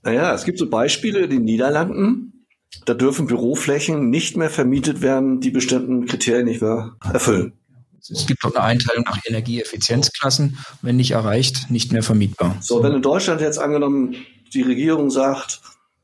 [0.04, 2.46] Naja, es gibt so Beispiele in den Niederlanden.
[2.86, 7.54] Da dürfen Büroflächen nicht mehr vermietet werden, die bestimmten Kriterien nicht mehr erfüllen.
[8.10, 10.58] Es gibt auch eine Einteilung nach Energieeffizienzklassen.
[10.82, 12.56] Wenn nicht erreicht, nicht mehr vermietbar.
[12.62, 14.16] So, wenn in Deutschland jetzt angenommen
[14.54, 15.62] die Regierung sagt,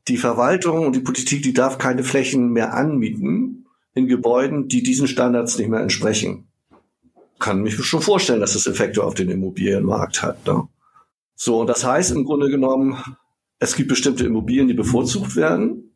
[0.08, 5.08] die Verwaltung und die Politik, die darf keine Flächen mehr anmieten in Gebäuden, die diesen
[5.08, 6.48] Standards nicht mehr entsprechen.
[7.38, 10.46] Kann mich schon vorstellen, dass das Effekte auf den Immobilienmarkt hat.
[10.46, 10.68] Ne?
[11.36, 12.98] So, und das heißt im Grunde genommen,
[13.58, 15.90] es gibt bestimmte Immobilien, die bevorzugt werden.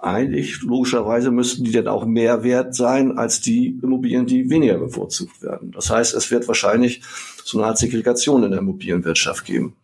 [0.00, 5.42] Eigentlich, logischerweise, müssten die dann auch mehr wert sein als die Immobilien, die weniger bevorzugt
[5.42, 5.70] werden.
[5.70, 7.02] Das heißt, es wird wahrscheinlich
[7.44, 9.76] so eine Art Segregation in der Immobilienwirtschaft geben.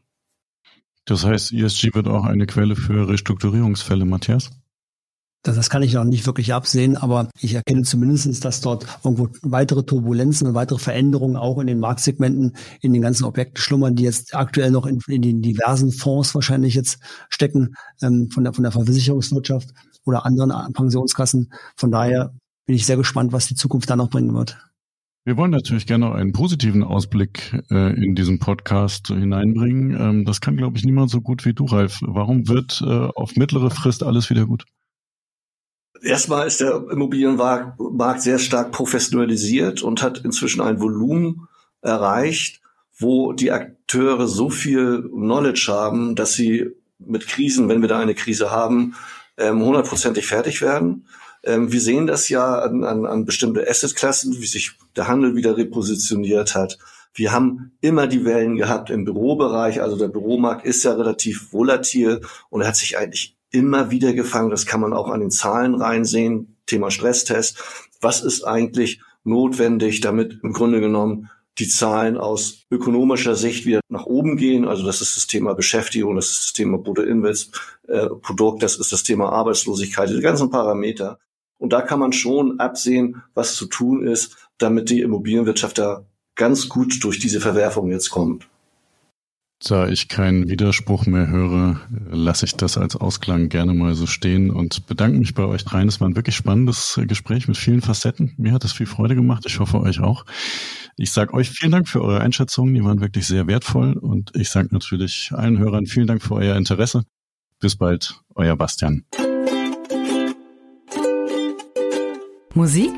[1.04, 4.50] Das heißt, ESG wird auch eine Quelle für Restrukturierungsfälle, Matthias?
[5.42, 9.28] Das, das kann ich noch nicht wirklich absehen, aber ich erkenne zumindest, dass dort irgendwo
[9.42, 14.02] weitere Turbulenzen und weitere Veränderungen auch in den Marktsegmenten, in den ganzen Objekten schlummern, die
[14.02, 18.64] jetzt aktuell noch in, in den diversen Fonds wahrscheinlich jetzt stecken, ähm, von, der, von
[18.64, 19.68] der Versicherungswirtschaft
[20.04, 21.52] oder anderen Pensionskassen.
[21.76, 22.32] Von daher
[22.66, 24.58] bin ich sehr gespannt, was die Zukunft da noch bringen wird.
[25.24, 29.90] Wir wollen natürlich gerne einen positiven Ausblick äh, in diesen Podcast hineinbringen.
[30.00, 31.98] Ähm, das kann, glaube ich, niemand so gut wie du, Ralf.
[32.00, 34.64] Warum wird äh, auf mittlere Frist alles wieder gut?
[36.02, 41.48] Erstmal ist der Immobilienmarkt sehr stark professionalisiert und hat inzwischen ein Volumen
[41.82, 42.60] erreicht,
[42.96, 48.14] wo die Akteure so viel Knowledge haben, dass sie mit Krisen, wenn wir da eine
[48.14, 48.94] Krise haben,
[49.36, 51.06] ähm, hundertprozentig fertig werden.
[51.44, 55.56] Ähm, wir sehen das ja an, an, an bestimmte Assetklassen, wie sich der Handel wieder
[55.56, 56.78] repositioniert hat.
[57.14, 59.80] Wir haben immer die Wellen gehabt im Bürobereich.
[59.80, 62.20] Also der Büromarkt ist ja relativ volatil
[62.50, 64.50] und er hat sich eigentlich immer wieder gefangen.
[64.50, 66.56] Das kann man auch an den Zahlen reinsehen.
[66.66, 67.62] Thema Stresstest.
[68.00, 74.06] Was ist eigentlich notwendig, damit im Grunde genommen die Zahlen aus ökonomischer Sicht wieder nach
[74.06, 74.66] oben gehen.
[74.66, 79.30] Also das ist das Thema Beschäftigung, das ist das Thema Bruttoinvest-Produkt, das ist das Thema
[79.30, 81.18] Arbeitslosigkeit, die ganzen Parameter.
[81.58, 86.04] Und da kann man schon absehen, was zu tun ist, damit die Immobilienwirtschaft da
[86.36, 88.48] ganz gut durch diese Verwerfung jetzt kommt.
[89.66, 91.80] Da ich keinen Widerspruch mehr höre,
[92.10, 95.88] lasse ich das als Ausklang gerne mal so stehen und bedanke mich bei euch dreien.
[95.88, 98.34] Es war ein wirklich spannendes Gespräch mit vielen Facetten.
[98.36, 99.44] Mir hat es viel Freude gemacht.
[99.46, 100.24] Ich hoffe euch auch.
[100.96, 102.72] Ich sage euch vielen Dank für eure Einschätzungen.
[102.74, 103.94] Die waren wirklich sehr wertvoll.
[103.94, 107.02] Und ich sage natürlich allen Hörern vielen Dank für euer Interesse.
[107.58, 109.04] Bis bald, euer Bastian.
[112.54, 112.90] Musik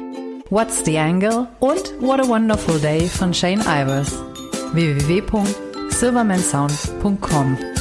[0.50, 4.18] What's the Angle und What a Wonderful Day von Shane Ivers.
[6.00, 7.79] www.silvermansound.com